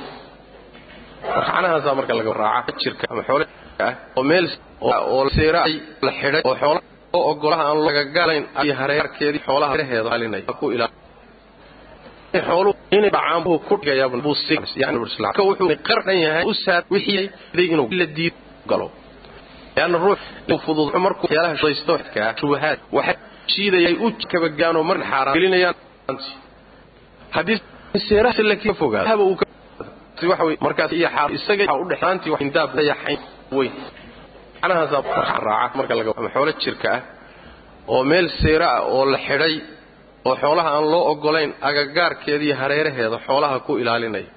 macnahaasaa 1.30 1.96
marka 2.00 2.14
laga 2.20 2.34
raaca 2.44 2.72
jirka 2.82 3.06
ama 3.14 3.24
xoole 3.30 3.46
ah 3.88 3.94
oo 4.18 4.24
meel 4.30 4.46
oo 4.82 5.24
seera 5.38 5.60
la 6.06 6.12
xidhay 6.20 6.42
oo 6.50 6.56
xoolaha 6.62 6.84
oo 7.18 7.24
ogolaha 7.32 7.64
aan 7.70 7.80
lagagalayn 7.88 8.44
iyo 8.64 8.74
hareerkeedii 8.82 9.42
xoolaha 9.48 9.70
hareeraheeda 9.74 10.10
alinaya 10.16 10.54
ku 10.60 10.66
ilaa 10.76 10.92
xoolu 12.48 12.72
inay 12.98 13.12
dhacaan 13.16 13.42
buu 13.46 13.58
ku 13.68 13.74
dhigayaa 13.82 14.10
buu 14.26 14.36
si 14.46 14.54
yani 14.84 14.98
ka 15.38 15.42
wuxuu 15.50 15.70
qardan 15.90 16.18
yahay 16.26 16.44
u 16.52 16.54
saar 16.64 16.82
wixii 16.94 17.30
inuu 17.74 17.88
la 18.00 18.06
diid 18.18 18.34
galo. 18.70 18.88
Yaana 19.78 19.98
ruux 20.06 20.20
fudud 20.66 20.90
markuu 21.06 21.26
waxyaalaha 21.28 21.56
shaysto 21.64 21.94
ka 22.16 22.24
shubahaad 22.40 22.80
waxay 22.98 23.16
jiidayay 23.52 23.96
u 24.06 24.08
kabagaano 24.32 24.80
mar 24.90 24.98
xaaraan 25.12 25.36
gelinayaan. 25.38 25.76
Hadii 27.36 27.58
seeraha 28.08 28.42
laakiin 28.50 28.76
fogaado 28.82 29.08
haba 29.12 29.24
uu 29.30 29.36
xoolo 36.34 36.52
jirka 36.64 36.90
ah 36.98 37.02
oo 37.94 38.04
meel 38.12 38.28
seera 38.42 38.68
ah 38.78 38.82
oo 38.96 39.04
la 39.14 39.18
xidhay 39.28 39.54
oo 40.28 40.36
xoolaha 40.42 40.70
aan 40.78 40.86
loo 40.94 41.04
ogolayn 41.12 41.52
agagaarkeeda 41.70 42.56
hareeraheeda 42.62 43.18
xoolaha 43.28 43.58
ku 43.66 43.72
ilaalinaya. 43.82 44.30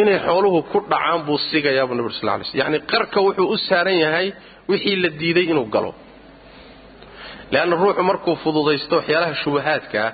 Inay 0.00 0.18
xooluhu 0.26 0.58
ku 0.72 0.78
dhacaan 0.90 1.20
buu 1.26 1.38
sigayaa 1.50 1.86
buu 1.88 1.96
nabig 1.98 2.12
sal 2.18 2.28
lay 2.30 2.44
sl 2.50 2.56
yacni 2.62 2.78
qarka 2.92 3.18
wuxuu 3.26 3.48
u 3.54 3.56
saaran 3.68 3.96
yahay 4.04 4.26
wixii 4.70 4.96
la 5.04 5.08
diiday 5.20 5.46
inuu 5.52 5.66
galo. 5.74 5.90
Leanna 7.52 7.74
ruuxu 7.82 8.02
markuu 8.10 8.34
fududaysto 8.44 8.94
waxyaalaha 9.00 9.34
shubahaadka 9.42 9.98
ah 10.06 10.12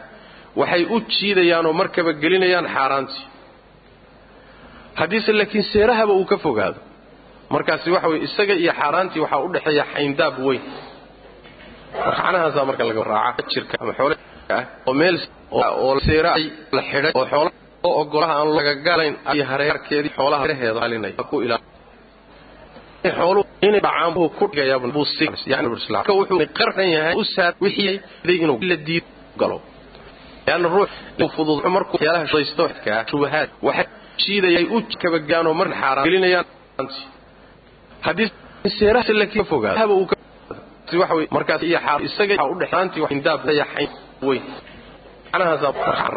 waxay 0.61 0.83
u 0.95 0.97
jiidayaan 1.15 1.67
oo 1.69 1.75
markaba 1.81 2.11
gelinayaan 2.23 2.67
xaaraantii 2.77 3.23
haddiise 4.99 5.33
laakiin 5.39 5.65
seerahaba 5.73 6.13
uu 6.21 6.25
ka 6.33 6.37
fogaado. 6.45 6.81
Markaasi 7.55 7.89
waxa 7.95 8.09
weye 8.13 8.23
isaga 8.29 8.55
iyo 8.63 8.73
xaaraantii 8.81 9.21
waxaa 9.25 9.41
u 9.47 9.49
dhexeeya 9.55 9.85
xayndaab 9.93 10.35
weyn. 10.47 10.63
Macnahaasaa 12.07 12.65
marka 12.69 12.83
laga 12.89 13.05
raaca 13.13 13.43
jirka 13.53 13.75
ama 13.83 13.93
xoole 13.99 14.15
ah 14.57 14.65
oo 14.89 14.95
meel 15.01 15.17
oo 15.53 15.95
seera 16.07 16.31
la 16.77 16.83
xidhay 16.91 17.13
oo 17.19 17.25
xoolaha 17.33 17.55
oo 17.89 17.95
ogolaha 18.03 18.35
aan 18.41 18.49
lagagalayn 18.59 19.15
iyo 19.35 19.45
hareerkeedii 19.51 20.13
xoolaha 20.17 20.41
hareeraheeda 20.43 20.81
alinaya 20.87 21.23
ku 21.31 21.37
ilaa 21.45 21.61
xoolu 23.19 23.41
inay 23.67 23.81
dhacaan 23.87 24.13
buu 24.17 24.29
ku 24.39 24.45
dhigayaa 24.51 24.79
buu 24.97 25.05
si 25.15 25.25
yani 25.53 25.67
ka 26.09 26.13
wuxuu 26.19 26.39
qardan 26.59 26.89
yahay 26.97 27.15
u 27.21 27.25
saar 27.35 27.53
wixii 27.65 27.95
inuu 28.45 28.59
la 28.71 28.77
diid 28.87 29.05
galo. 29.41 29.59
Yaana 30.49 30.69
ruux 30.75 30.91
fudud 31.37 31.59
markuu 31.77 31.95
waxyaalaha 31.97 32.27
shaysto 32.33 32.65
ka 32.85 32.93
shubahaad 33.11 33.49
waxay 33.67 33.87
jiidayay 34.23 34.65
u 34.77 34.79
kabagaano 35.03 35.51
mar 35.61 35.69
xaaraan 35.81 36.05
gelinayaan 36.09 36.47
haddii 38.07 38.29
seeraha 38.79 39.13
laakiin 39.21 39.47
fogaado 39.53 39.79
haba 39.83 39.95
uu 40.01 40.07
waxa 41.03 41.15
way 41.19 41.27
markaas 41.37 41.63
iyo 41.69 41.79
xaar 41.87 42.01
isaga 42.09 42.35
waxa 42.41 42.53
u 42.55 42.59
dhexaantii 42.63 43.01
wax 43.05 43.11
indaab 43.17 43.41
yahay. 43.61 43.87
Weyn. 44.29 44.45
Anahaasa 45.35 45.69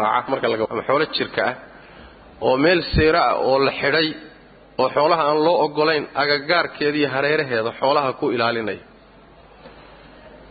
raaca 0.02 0.28
marka 0.32 0.48
laga 0.52 0.64
ama 0.74 0.84
xoolo 0.88 1.06
jirka 1.18 1.42
ah 1.50 1.56
oo 2.48 2.56
meel 2.64 2.80
seera 2.96 3.22
ah 3.30 3.36
oo 3.48 3.58
la 3.68 3.72
xidhay 3.82 4.08
oo 4.82 4.88
xoolaha 4.96 5.24
aan 5.30 5.40
loo 5.46 5.58
ogolayn 5.66 6.04
agagaarkeeda 6.22 6.98
iyo 7.02 7.10
hareeraheeda 7.16 7.72
xoolaha 7.80 8.10
ku 8.20 8.26
ilaalinaya 8.36 8.84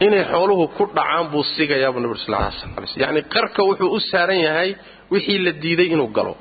inay 0.06 0.22
xooluhu 0.32 0.64
ku 0.76 0.82
dhacaan 0.96 1.24
buu 1.32 1.44
sigayaa 1.56 1.92
buu 1.94 2.00
nabig 2.04 2.18
sal 2.24 2.34
lay 2.34 2.52
sl 2.92 3.00
yacni 3.02 3.20
qarka 3.34 3.60
wuxuu 3.68 3.90
u 3.96 4.00
saaran 4.10 4.40
yahay 4.46 4.70
wixii 5.12 5.38
la 5.46 5.52
diiday 5.62 5.88
inuu 5.94 6.08
galo 6.16 6.32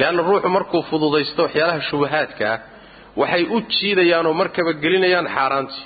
leanna 0.00 0.22
ruuxu 0.28 0.48
markuu 0.56 0.82
fududaysto 0.90 1.40
waxyaalaha 1.46 1.80
shubahaadka 1.90 2.44
ah 2.54 2.58
waxay 3.20 3.42
u 3.54 3.60
jiidayaan 3.74 4.26
oo 4.30 4.34
markaba 4.42 4.70
gelinayaan 4.82 5.26
xaaraantii 5.36 5.82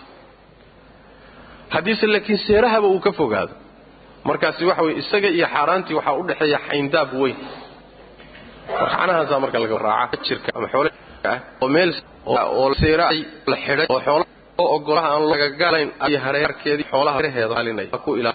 haddiise 1.75 2.07
laakiin 2.13 2.39
seerahaba 2.49 2.87
uu 2.95 3.01
ka 3.07 3.13
fogaado 3.21 3.53
markaasi 4.29 4.63
waxa 4.71 4.83
weye 4.87 4.97
isaga 5.03 5.29
iyo 5.37 5.47
xaaraantii 5.55 5.95
waxaa 5.99 6.15
u 6.21 6.27
dhexeeya 6.29 6.59
xayndaab 6.69 7.11
weyn 7.23 7.37
macnahaasaa 8.93 9.41
marka 9.45 9.59
laga 9.65 9.79
raaca 9.89 10.17
jirka 10.27 10.49
ama 10.59 10.69
xoole 10.73 10.91
ah 11.33 11.39
oo 11.63 11.69
meel 11.75 11.91
oo 12.27 12.67
seera 12.83 13.07
la 13.51 13.57
xidhay 13.65 13.87
oo 13.95 14.01
xoolaha 14.07 14.29
oo 14.63 14.69
ogolaha 14.77 15.09
aan 15.15 15.25
lagagalayn 15.33 15.89
iyo 16.09 16.19
hareerkeedii 16.27 16.87
xoolaha 16.93 17.17
alinaya 17.61 17.99
ku 18.05 18.11
ilaa 18.21 18.35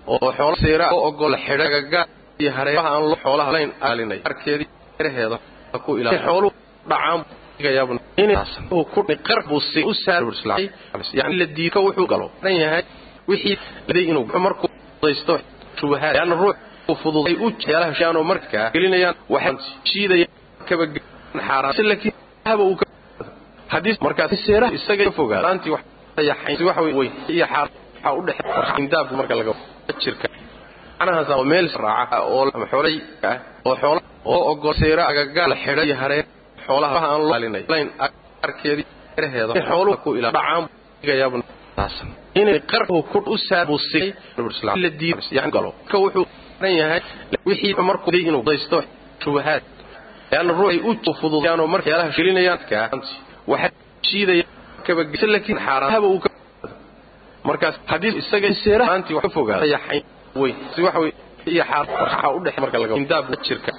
oo 0.08 0.30
xoolo 0.38 0.56
seera 0.63 0.86
oo 0.96 1.02
ogol 1.10 1.36
xidhaga 1.46 2.02
iyo 2.42 2.52
hareeraha 2.58 2.89
aan 2.96 3.04
loo 3.12 3.18
xoolaha 3.24 3.52
layn 3.56 3.72
aalinay. 3.88 4.20
Arkeedii 4.30 4.68
reheeda 5.06 5.38
ku 5.86 5.92
ilaa 6.02 6.18
xoolo 6.26 6.48
dhacaan 6.89 7.20
gayaabun 7.66 8.00
inaasan 8.24 8.63
oo 8.76 8.84
ku 8.94 9.00
qarbu 9.28 9.56
si 9.72 9.80
u 9.84 9.94
saar 9.94 10.24
islaam 10.36 10.60
yani 11.20 11.36
la 11.42 11.46
diika 11.58 11.80
wuxuu 11.86 12.08
galo. 12.12 12.28
Dan 12.44 12.56
yahay 12.63 12.84
wixii 13.30 13.56
laday 13.88 14.06
inuu 14.12 14.26
markuu 14.46 14.70
daysto 15.02 15.34
shubahaad. 15.80 16.16
Yani 16.20 16.36
ruux 16.42 16.56
u 16.92 16.96
fududay 17.02 17.36
u 17.46 17.52
jeelaha 17.63 18.24
markaa 18.32 18.68
gelinayaan 18.76 19.16
waxaan 19.34 19.58
shiidaya 19.89 20.26
kaba 20.70 20.86
xaaraan. 21.48 21.74
Laakiin 21.89 22.13
haba 22.46 22.63
uu 22.63 22.76
haddii 23.74 23.96
markaas 24.06 24.32
seera 24.46 24.68
isaga 24.78 25.12
fogaado 25.18 25.48
aanti 25.52 25.70
wax 25.76 25.84
yahay 26.21 26.56
wax 26.67 26.78
weyn 26.99 27.13
iyo 27.36 27.45
xaar 27.54 27.67
waxa 28.04 28.10
u 28.19 28.21
dhaxay 28.28 28.82
indaab 28.82 29.08
marka 29.19 29.36
laga 29.39 29.54
jirka. 30.04 30.28
Anahaas 31.02 31.30
oo 31.36 31.43
meel 31.52 31.67
raaca 31.86 32.17
oo 32.34 32.43
xoolay 32.71 32.95
oo 33.65 33.76
xoolo 33.82 33.99
oo 34.26 34.41
ogol 34.52 34.73
seera 34.82 35.04
agaga 35.12 35.43
la 35.52 35.56
xidhay 35.63 35.91
hareen 36.02 36.26
xoolaha 36.67 36.97
aan 37.12 37.21
loo 37.26 37.34
alinay 37.38 37.63
layn 37.73 37.88
arkeedii 38.45 38.86
reheeda 39.23 39.54
xooluhu 39.69 39.97
ku 40.04 40.10
ilaa 40.17 40.32
dhacaan 40.38 40.63
gayaabun 41.08 41.41
taasan 41.78 42.10
inay 42.41 42.60
qarbu 42.71 42.95
ku 43.12 43.17
u 43.34 43.38
saabusay 43.49 44.08
islaam 44.54 44.76
la 44.84 44.89
diin 44.99 45.17
yani 45.38 45.52
galo. 45.56 45.69
Ka 45.91 45.97
wuxuu 46.04 46.26
dan 46.62 46.73
yahay 46.82 47.02
wixii 47.47 47.73
markuu 47.89 48.12
inuu 48.30 48.43
daysto 48.49 48.78
shubahaad 49.23 49.63
yani 50.34 50.52
ruuxay 50.60 50.80
u 50.89 51.13
fududayaan 51.21 51.60
oo 51.63 51.67
marka 51.73 51.88
yaalaha 51.91 52.12
gelinayaan 52.17 52.60
ka 52.69 52.80
waxa 53.52 53.67
shiidaya 54.10 54.43
markaas 57.50 57.76
haddii 57.91 58.13
isaga 58.22 58.50
seera 58.63 58.86
aanti 58.93 59.12
wax 59.17 59.26
fogaado 59.38 59.65
yahay 59.76 60.00
weyn. 60.41 60.56
Si 60.74 60.80
waxa 60.86 61.00
weeye 61.04 61.15
iyo 61.54 61.63
xaar 61.69 61.86
waxa 62.04 62.28
u 62.36 62.39
dhaxay 62.46 62.62
marka 62.63 62.78
laga 62.84 62.96
indaab 63.02 63.26
jirka 63.48 63.72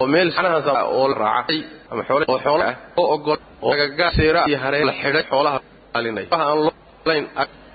oo 0.00 0.06
meel 0.12 0.28
sanahaas 0.36 0.66
oo 0.96 1.04
la 1.10 1.16
raacay 1.24 1.58
ama 1.92 2.02
xoolo 2.08 2.24
oo 2.32 2.38
xoolo 2.44 2.62
ah 2.70 2.74
oo 3.00 3.06
ogol 3.14 3.38
oo 3.66 3.72
gaga 3.80 4.06
seera 4.18 4.40
iyo 4.50 4.58
hareen 4.64 4.86
la 4.90 4.94
xidhay 5.02 5.24
xoolaha 5.30 5.58
alinay 5.98 6.26
waxa 6.32 6.44
aan 6.50 6.58
loo 6.66 6.72
layn 7.10 7.24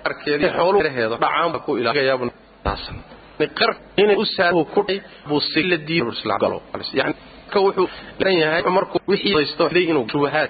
arkeedii 0.10 0.50
xoolo 0.58 0.78
reheeda 0.88 1.16
dhacaan 1.24 1.60
ku 1.66 1.72
ilaagayaabun 1.82 2.30
taasan. 2.66 2.96
Niqar 3.42 3.72
inay 4.02 4.16
u 4.24 4.26
saaro 4.36 4.62
ku 4.74 4.82
dhay 4.88 4.98
buu 5.30 5.40
si 5.52 5.62
la 5.72 5.78
diin 5.88 6.08
islaam 6.16 6.40
galo. 6.44 6.58
Yani 7.00 7.14
ka 7.54 7.58
wuxuu 7.66 7.88
lan 8.24 8.34
yahay 8.44 8.62
markuu 8.78 9.00
wixii 9.12 9.34
daysto 9.38 9.64
day 9.76 9.84
inuu 9.92 10.06
shubahaad 10.14 10.50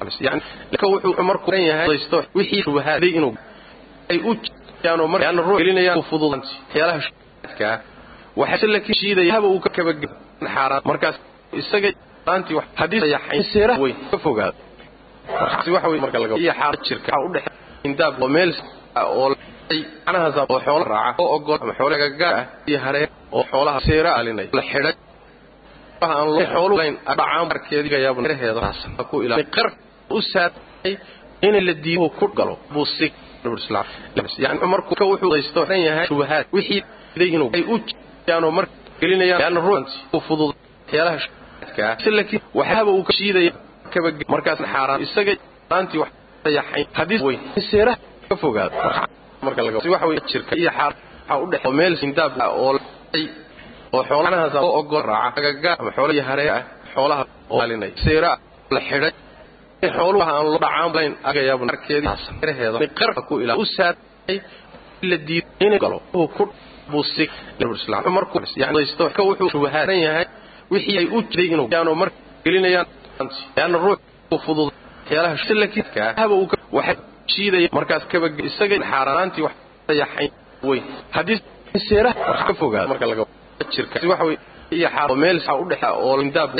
shiidaya 0.00 0.30
xaaraan 0.32 0.40
ka 0.40 0.40
ah 0.42 0.78
ka 0.80 0.86
wuxuu 0.92 1.24
markuu 1.30 1.50
dan 1.54 1.62
yahay 1.70 1.86
daysto 1.92 2.18
wixii 2.38 2.62
shubahaaday 2.66 3.10
inuu 3.18 3.32
ay 4.12 4.18
u 4.30 4.32
jaano 4.84 5.04
mar 5.12 5.20
yani 5.26 5.40
ruux 5.48 5.58
gelinayaan 5.60 6.02
fududanti 6.10 6.52
yaalaha 6.78 7.00
shaka 7.06 7.70
waxa 8.40 8.66
la 8.74 8.80
kiishiiday 8.86 9.28
haba 9.34 9.46
uu 9.54 9.60
ka 9.66 9.70
kaba 9.76 9.92
xaaraan 10.54 10.82
markaas 10.90 11.16
isaga 11.60 11.88
aanti 12.32 12.52
wax 12.58 12.66
haddii 12.80 13.00
yahay 13.14 13.40
seera 13.52 13.74
weyn 13.82 13.96
ka 14.10 14.16
fogaado. 14.24 14.58
Si 15.64 15.68
waxa 15.74 15.88
weeye 15.90 16.00
marka 16.04 16.18
laga 16.22 16.34
iyo 16.42 16.52
xaar 16.60 16.74
jirka 16.86 17.12
u 17.26 17.28
dhaxay 17.34 17.54
indaab 17.88 18.14
oo 18.24 18.28
meel 18.36 18.50
oo 19.18 19.26
ay 19.72 19.78
anahaas 20.08 20.36
oo 20.52 20.58
xoolo 20.66 20.84
raaca 20.92 21.20
oo 21.24 21.28
ogol 21.36 21.58
ama 21.64 21.72
xoolo 21.78 21.94
gaga 22.02 22.28
ah 22.40 22.44
iyo 22.70 22.78
hareen 22.84 23.08
oo 23.36 23.42
xoolaha 23.50 23.78
seera 23.88 24.10
alinay. 24.20 24.46
La 24.58 24.62
xidhay. 24.70 24.94
Waxa 26.00 26.24
loo 26.28 26.44
xoolo 26.54 26.74
layn 26.80 26.94
dhacaan 27.18 27.48
arkeedii 27.54 27.90
gayaabun 27.94 28.24
reheeda 28.32 28.60
ku 29.10 29.16
ilaa 29.26 29.42
qar 29.56 29.68
u 30.10 30.18
saabay 30.32 30.92
in 31.46 31.54
la 31.66 31.72
diibo 31.84 32.06
ku 32.18 32.26
galo 32.38 32.54
buu 32.72 32.86
si 32.96 33.06
islaam 33.62 33.86
yani 34.44 34.58
markuu 34.72 34.94
ka 35.00 35.04
wuxuu 35.10 35.30
daysto 35.34 35.60
dan 35.70 35.80
yahay 35.86 36.06
shubahaad. 36.10 36.44
Wixii 36.56 36.82
inuu 37.36 37.50
ay 37.56 37.62
u 37.72 37.76
jaano 38.28 38.48
mar 38.56 38.66
gelinayaan 39.00 39.56
ruuxanti 39.66 39.92
u 40.16 40.20
fudud 40.26 40.52
yaalaha 40.96 41.18
shaka 41.24 42.10
laakiin 42.16 42.42
waxaba 42.58 42.90
uu 42.96 43.04
ka 43.08 43.12
shiidaya 43.18 43.52
kaba 43.92 44.08
markaas 44.34 44.58
xaaraan 44.74 45.00
isaga 45.06 45.32
aanti 45.76 45.96
wax 46.02 46.10
yahay. 46.58 46.82
Hadii 46.98 47.18
weyn 47.26 47.40
seera 47.70 47.92
ka 48.28 48.34
fogaado. 48.42 48.76
Marka 49.44 49.60
laga 49.66 49.78
waxa 49.94 50.06
weeye 50.10 50.22
jirka 50.30 50.54
iyo 50.62 50.70
xaar 50.78 50.92
waxa 51.28 51.42
u 51.42 51.46
dhaxay 51.52 51.72
meel 51.78 51.94
indaab 52.06 52.32
oo 52.62 52.72
ay 53.16 53.24
oo 53.96 54.02
xoolahaas 54.08 54.54
oo 54.62 54.70
ogol 54.80 55.02
raaca. 55.10 55.38
Agaga 55.40 55.70
ama 55.80 55.90
xoolo 55.96 56.12
iyo 56.16 56.24
haree 56.28 56.50
ah 56.58 56.62
xoolaha 56.94 57.22
oo 57.52 57.60
alinay 57.64 57.92
seera 58.04 58.30
la 58.74 58.80
xidhay 58.88 59.12
xooluhu 59.82 60.22
aan 60.22 60.44
loo 60.46 60.58
dhacaan 60.64 60.92
layn 60.96 61.12
agayaabun 61.30 61.68
arkeedii 61.74 62.16
reheeda 62.48 62.78
qarka 63.00 63.20
ku 63.28 63.34
ilaa 63.44 63.56
u 63.56 63.64
saabay 63.76 64.36
la 65.10 65.16
diid 65.28 65.46
inay 65.64 65.78
galo. 65.78 65.98
Ku 66.36 66.44
buusig. 66.90 67.30
Islaam. 67.60 68.02
Markuu 68.18 68.40
yani 68.56 68.74
daysto 68.76 69.04
ka 69.16 69.22
wuxuu 69.28 69.48
shubahaadan 69.54 69.98
yahay 70.06 70.26
wixii 70.72 70.98
ay 71.00 71.06
u 71.16 71.22
jiray 71.30 71.48
inuu 71.54 71.68
yaano 71.74 71.94
mar 72.00 72.08
gelinayaan. 72.44 72.86
Yani 73.56 73.76
ruux 73.84 73.98
u 74.34 74.38
fudud. 74.44 74.72
Yaalaha 75.10 75.36
laakiin 75.60 75.86
haba 76.20 76.34
uu 76.34 76.48
waxa 76.76 76.94
shiidaya 77.34 77.68
markaas 77.78 78.04
kaba 78.12 78.26
isaga 78.48 78.76
xaaraantii 78.92 79.42
wax 79.46 79.54
yahay. 80.00 80.28
Weyn 80.68 80.84
haddii 81.16 81.38
seera 81.88 82.10
ka 82.46 82.52
fogaado 82.60 82.88
marka 82.92 83.06
laga 83.10 83.24
jirka. 83.74 83.96
Waxa 84.10 84.24
weeye 84.28 84.38
iyo 84.76 84.88
xaar 84.94 85.10
meel 85.22 85.38
u 85.62 85.64
dhaxa 85.70 85.88
oo 86.06 86.20
indaab 86.24 86.50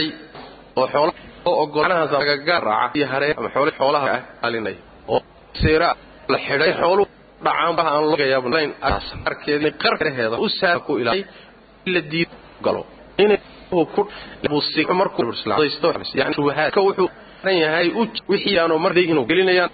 oo 0.81 0.87
xoolo 0.93 1.13
oo 1.49 1.55
ogolaanahaas 1.65 2.13
agaga 2.23 2.57
raaca 2.69 2.95
iyo 2.99 3.07
hareen 3.13 3.35
ama 3.41 3.49
xoolo 3.55 3.71
xoolaha 3.79 4.09
ah 4.17 4.23
alinay. 4.47 4.77
Oo 5.13 5.21
seera 5.63 5.89
la 6.33 6.39
xidhay 6.47 6.73
xoolo 6.81 7.03
dhacaan 7.45 7.75
baha 7.79 7.91
aan 7.97 8.05
loo 8.11 8.17
gayaabun 8.23 8.53
layn 8.57 8.71
arkeedii 9.31 9.73
qarreheeda 9.83 10.37
u 10.45 10.49
saar 10.59 10.79
ku 10.87 10.93
ilaa 11.03 11.17
la 11.95 12.01
diid 12.13 12.31
galo. 12.65 12.83
Inay 13.23 13.39
ku 13.95 14.03
buusi 14.51 14.81
markuu 15.01 15.33
yani 16.21 16.35
shubahaad 16.39 16.71
ka 16.77 16.81
wuxuu 16.87 17.09
dan 17.45 17.55
yahay 17.65 17.89
u 18.01 18.03
wixii 18.33 18.57
aanu 18.61 18.75
marday 18.85 19.05
inuu 19.13 19.25
gelinayaan. 19.31 19.71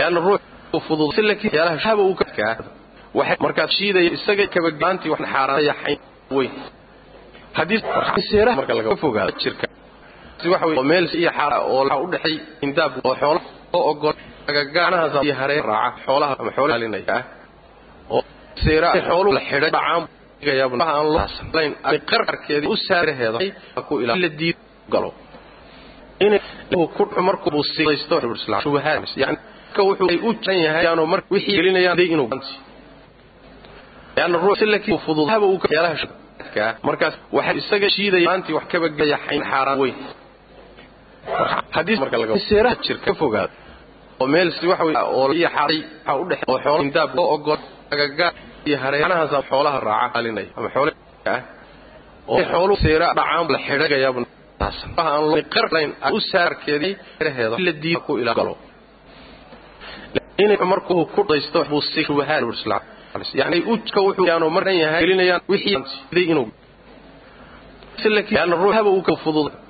Yani 0.00 0.18
ruux 0.26 0.40
u 0.76 0.78
fudud 0.86 1.12
laakiin 1.28 1.52
yaalaha 1.58 1.78
haba 1.86 2.02
uu 2.08 2.14
ka 2.20 2.24
waxa 3.18 3.34
markaas 3.44 3.70
shiidaya 3.78 4.10
isaga 4.16 4.44
kaba 4.54 4.70
gaanti 4.82 5.06
wax 5.12 5.20
xaaraan 5.34 5.62
yahay 5.70 5.94
weyn. 6.36 6.52
Hadii 7.58 7.78
seera 8.30 8.50
marka 8.58 8.72
laga 8.78 8.96
fogaado 9.02 9.32
jirka 9.42 9.66
meel 10.90 11.06
iyo 11.20 11.30
xaar 11.38 11.52
oo 11.72 11.80
waxa 11.80 11.96
u 12.04 12.06
dhaxay 12.12 12.34
indaab 12.64 12.92
oo 13.08 13.14
xoolo 13.22 13.40
oo 13.76 13.82
ogol 13.90 14.14
agagaanahaas 14.50 15.14
iyo 15.26 15.34
hareen 15.40 15.64
raaca 15.70 15.98
xoolaha 16.06 16.32
ama 16.40 16.50
xoolo 16.56 16.72
alinay 16.76 17.04
ah 17.16 17.22
oo 18.14 18.22
seera 18.64 18.88
xoolo 19.08 19.28
la 19.36 19.40
xidhay 19.48 19.70
dhacaan 19.76 20.02
aan 20.94 21.06
loo 21.14 21.26
layn 21.56 21.72
qar 22.10 22.20
arkeedii 22.32 22.68
u 22.74 22.76
saaraheeda 22.88 23.38
ku 23.88 23.94
ilaa 24.02 24.16
la 24.24 24.28
diid 24.40 24.56
galo. 24.92 25.10
Inay 26.24 26.40
ku 26.96 27.02
markuu 27.28 27.50
buu 27.54 27.64
si 27.74 27.82
daysto 27.88 28.14
islaam 28.40 28.60
shubahaad 28.64 29.04
yani 29.22 29.36
ka 29.74 29.80
wuxuu 29.88 30.08
ay 30.12 30.18
u 30.28 30.30
jan 30.44 30.58
yahay 30.66 30.84
yaano 30.86 31.02
mar 31.12 31.20
wixii 31.32 31.56
gelinayaan 31.58 31.96
day 32.00 32.08
inuu 32.14 32.28
yani 34.18 34.34
ruux 34.44 34.60
laakiin 34.72 34.98
fudud 35.06 35.28
haba 35.32 35.46
uu 35.52 35.58
ka 35.62 35.68
yaalaha 35.76 35.96
shaka 36.02 36.64
markaas 36.88 37.14
waxa 37.36 37.52
isaga 37.60 37.88
shiidaya 37.96 38.28
aanti 38.32 38.50
wax 38.56 38.64
kaba 38.72 38.86
gayahay 39.00 39.38
xaaraan 39.50 39.78
weyn 39.82 39.96
seeraha 42.48 42.76
jirka 42.86 43.14
fogaad 43.20 43.50
oo 44.20 44.26
meel 44.26 44.52
si 44.52 44.66
wax 44.70 44.80
way 44.80 44.94
xaray 45.56 45.80
waxa 46.06 46.20
u 46.20 46.24
dhex 46.30 46.40
oo 46.48 46.58
xoolo 46.64 46.82
indaab 46.82 47.10
loo 47.18 47.28
ogol 47.34 47.60
agagaar 47.92 48.32
iyo 48.66 48.76
hareerahaas 48.84 49.32
xoolaha 49.50 49.78
raaca 49.88 50.08
qalinay 50.14 50.46
ama 50.56 50.68
xoolo 50.74 50.90
ah. 51.34 51.40
Oo 52.32 52.42
xoolo 52.52 52.74
seera 52.84 53.06
dhacaan 53.18 53.46
la 53.54 53.58
xidhagaya 53.66 54.08
taas 54.60 54.76
waxaan 54.96 55.22
loo 55.30 55.42
qarqayn 55.54 55.90
u 56.16 56.20
saarkeedii 56.30 56.94
heereheeda 57.18 57.56
la 57.66 57.72
diido 57.82 58.00
ku 58.06 58.12
ila 58.22 58.34
galo 58.38 58.54
in 60.42 60.50
markuu 60.72 61.02
ku 61.14 61.20
dhaysto 61.28 61.64
buu 61.70 61.82
si 61.92 62.02
wahaan 62.18 62.44
urslaa 62.50 62.82
yani 63.40 63.58
ujka 63.72 64.00
wuxuu 64.06 64.26
yaano 64.30 64.50
markan 64.56 64.76
yahay 64.82 65.00
gelinayaan 65.02 65.42
wixii 65.52 65.76
inuu. 66.32 66.48
Silaki 68.02 68.38
aan 68.38 68.52
ruuxaba 68.62 68.90
uu 68.90 69.02
ka 69.02 69.14
fududay 69.24 69.69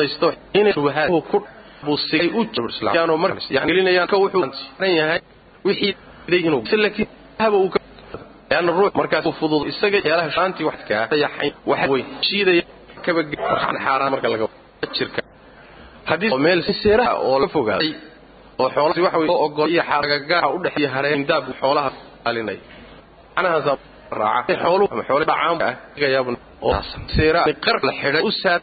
mudaysto 0.00 0.32
inay 0.54 0.72
shubahaad 0.72 1.10
ku 1.30 1.38
busigay 1.84 2.28
u 2.38 2.44
jabirslaano 2.54 3.16
markaas 3.16 3.46
yani 3.50 3.66
gelinayaan 3.70 4.08
ka 4.08 4.16
wuxuu 4.22 4.42
ran 4.80 4.92
yahay 5.00 5.20
wixii 5.64 5.94
inuu 6.28 6.62
laakiin 6.82 7.08
haba 7.38 7.56
uu 7.56 7.68
ka 7.74 7.78
leanna 8.50 8.72
ruux 8.78 8.92
markaas 9.00 9.26
uu 9.26 9.32
fudud 9.40 9.62
isaga 9.70 9.98
yeelaha 10.04 10.30
shaantii 10.36 10.64
wax 10.68 10.78
kaa 10.88 11.06
dayaxay 11.12 11.50
waxa 11.70 11.86
weyn. 11.92 12.06
Shiidaya 12.28 12.62
kaba 13.04 13.20
waxaan 13.52 13.76
xaaraan 13.84 14.10
marka 14.14 14.28
laga 14.32 14.46
jirka. 14.96 15.20
Haddii 16.10 16.30
meel 16.44 16.60
seeraha 16.82 17.10
ah 17.10 17.26
oo 17.28 17.38
la 17.42 17.48
fogaaday 17.54 17.92
oo 18.58 18.68
xoolahaasi 18.74 19.00
waxa 19.06 19.18
weeye 19.18 19.32
oo 19.34 19.44
ogol 19.46 19.68
iyo 19.74 19.82
xaaragagaha 19.90 20.46
u 20.54 20.58
dhexeeya 20.64 20.90
hareen 20.94 21.26
daab 21.30 21.44
xoolaha 21.60 21.90
alinay 22.28 22.58
macnahaasa 23.36 23.72
raaca. 24.20 24.52
Xooluhu 24.64 24.88
ama 24.94 25.02
xoolo 25.08 25.24
dhacaan 25.30 25.62
ah 25.68 25.74
yaabun 26.14 26.36
oo 26.66 26.76
seeraha 27.16 27.44
qarx 27.66 27.82
la 27.88 27.92
xidhay 28.00 28.22
u 28.28 28.30
saad 28.42 28.62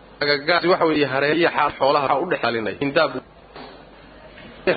waxa 0.21 0.85
weeye 0.85 1.05
hareeriya 1.05 1.49
xaal 1.57 1.71
xoolaha 1.79 2.05
waxa 2.07 2.21
u 2.23 2.29
dhex 2.29 2.41
talinay 2.41 2.75
hindaab 2.81 3.11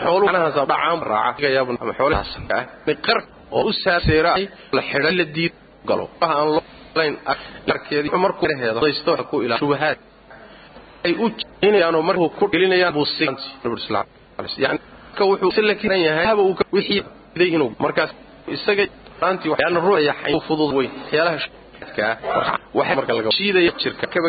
xooluhu 0.04 0.26
macnahaasa 0.26 0.66
dhacaan 0.72 1.00
raaca 1.12 1.48
ama 1.80 1.92
xoolahaas 1.98 2.32
ah. 2.56 2.64
Niqar 2.86 3.18
oo 3.50 3.64
u 3.68 3.72
saaseera 3.72 4.30
ay 4.38 4.48
la 4.72 4.82
xidhay 4.90 5.14
la 5.20 5.24
diid 5.36 5.52
galo. 5.88 6.04
Waxa 6.20 6.34
aan 6.40 6.48
loo 6.54 6.62
layn 6.94 7.14
ah 7.26 7.36
arkeedii 7.74 8.10
markuu 8.24 8.48
heedo 8.60 8.80
daysto 8.80 9.10
waxa 9.10 9.24
ku 9.30 9.42
ilaa 9.42 9.58
shubahaad. 9.58 9.98
Ay 11.04 11.12
u 11.24 11.26
inayaan 11.66 12.04
markuu 12.08 12.28
ku 12.38 12.44
gelinayaan 12.52 12.94
buusiinti 12.96 13.44
islam 13.76 14.06
yani 14.64 14.78
ka 15.16 15.22
wuxuu 15.30 15.50
isla 15.60 15.74
kiran 15.74 16.00
yahay 16.06 16.26
haba 16.30 16.42
uu 16.42 16.56
wixii 16.76 17.02
iday 17.36 17.48
inuu 17.56 17.70
markaas 17.84 18.10
isaga 18.56 18.84
aanti 19.26 19.48
waxyaalo 19.52 19.80
ruuxiya 19.86 20.14
xayu 20.22 20.40
fudud 20.48 20.70
weyn. 20.76 20.90
Waxyaalaha 21.02 21.38
shadka 21.44 22.02
ah. 22.38 22.58
waxay 22.78 22.94
marka 22.98 23.12
laga 23.18 23.30
shiidaya 23.38 23.72
jirka. 23.80 24.04
Kaba 24.14 24.28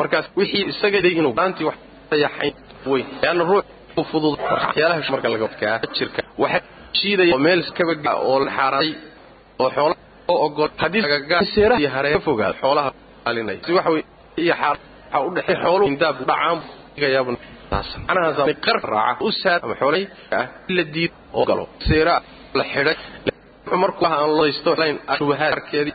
markaas 0.00 0.26
wixii 0.38 0.64
isaga 0.72 0.98
inuu 1.18 1.34
aantii 1.42 1.64
wax 1.68 1.76
yaxayn 2.24 2.54
weyn. 2.90 3.06
Leanna 3.22 3.44
ruux 3.50 3.64
fudud 4.10 4.34
waxyaalaha 4.40 5.10
marka 5.14 5.28
laga 5.34 5.46
jirka 5.96 6.20
waxaa 6.42 6.62
shiidaya 7.00 7.34
oo 7.34 7.38
meel 7.46 7.60
kabaga 7.78 8.12
oo 8.28 8.38
la 8.46 8.50
xaaraaday 8.58 8.90
oo 9.62 9.70
xoolaha 9.76 9.98
oo 10.32 10.38
ogol 10.46 10.70
haddii 10.82 11.02
lagagaa 11.06 11.42
seeraha 11.54 11.80
iyo 11.82 11.90
hareer 11.96 12.14
ka 12.16 12.20
fogaado 12.28 12.54
xoolaha 12.62 12.88
maalinaya 13.24 13.58
si 13.66 13.72
wax 13.76 13.86
wey 13.94 14.02
iyo 14.42 14.54
xaar 14.60 14.76
waxaa 15.12 15.26
u 15.26 15.30
dhexay 15.36 15.56
xooluhu 15.64 15.88
indaab 15.92 16.16
dhacaan 16.30 16.58
gayaabn 17.02 17.36
macnahaas 17.72 18.56
qar 18.66 18.76
raaca 18.94 19.22
u 19.26 19.30
saad 19.42 19.60
ama 19.66 19.74
xoolay 19.80 20.02
ah 20.38 20.46
la 20.76 20.82
diid 20.94 21.12
oo 21.38 21.44
galo. 21.48 21.64
Seera 21.88 22.14
la 22.58 22.64
xidhay 22.72 22.96
markuu 23.84 24.06
ah 24.08 24.14
aan 24.20 24.30
loo 24.36 24.44
haysto 24.48 24.70
layn 24.82 24.96
shubahaad 25.18 25.52
arkeedii 25.58 25.94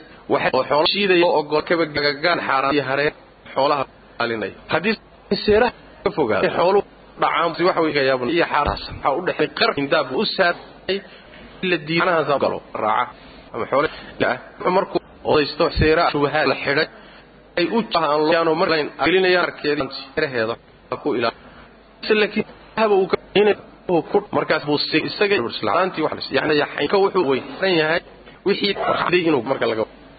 markaasbuuisagayaaantii 24.37 26.03
waxaan 26.07 27.73
yahay 27.81 28.01
wixii 28.47 28.73
marxaday 28.87 29.21
inuu 29.29 29.43
marka 29.51 29.65
laga 29.71 29.83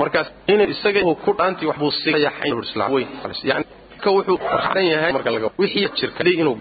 markaas 0.00 0.28
ina 0.52 0.64
isaga 0.74 1.00
ku 1.24 1.30
dhaantii 1.38 1.66
waxbuu 1.70 1.90
siyaxaynka 2.02 4.08
wuxuu 4.16 4.36
raxsan 4.60 4.84
yahay 4.92 5.12
marka 5.16 5.30
laga 5.34 5.48
wixii 5.60 5.88
jirkay 5.98 6.34
inuu 6.42 6.56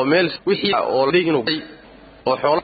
oo 0.00 0.04
meel 0.12 0.28
wixii 0.50 0.72
oo 0.94 1.04
inuu 1.30 1.44
oo 2.30 2.36
xoolo 2.42 2.60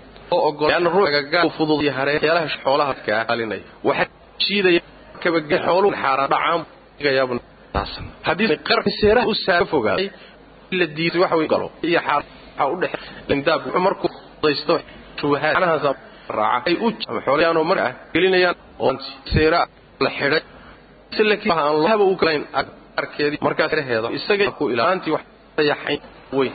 markaasheeda 23.46 24.08
isaga 24.18 24.46
ku 24.58 24.64
ilaantii 24.74 25.12
wax 25.16 25.22
yaxayn 25.72 26.00
weyn. 26.38 26.54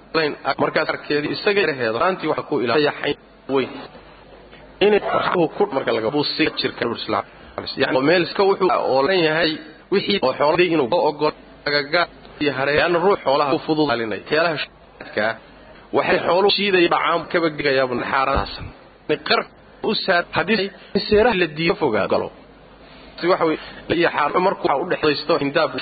indaab 24.45 24.89
daysto 25.01 25.33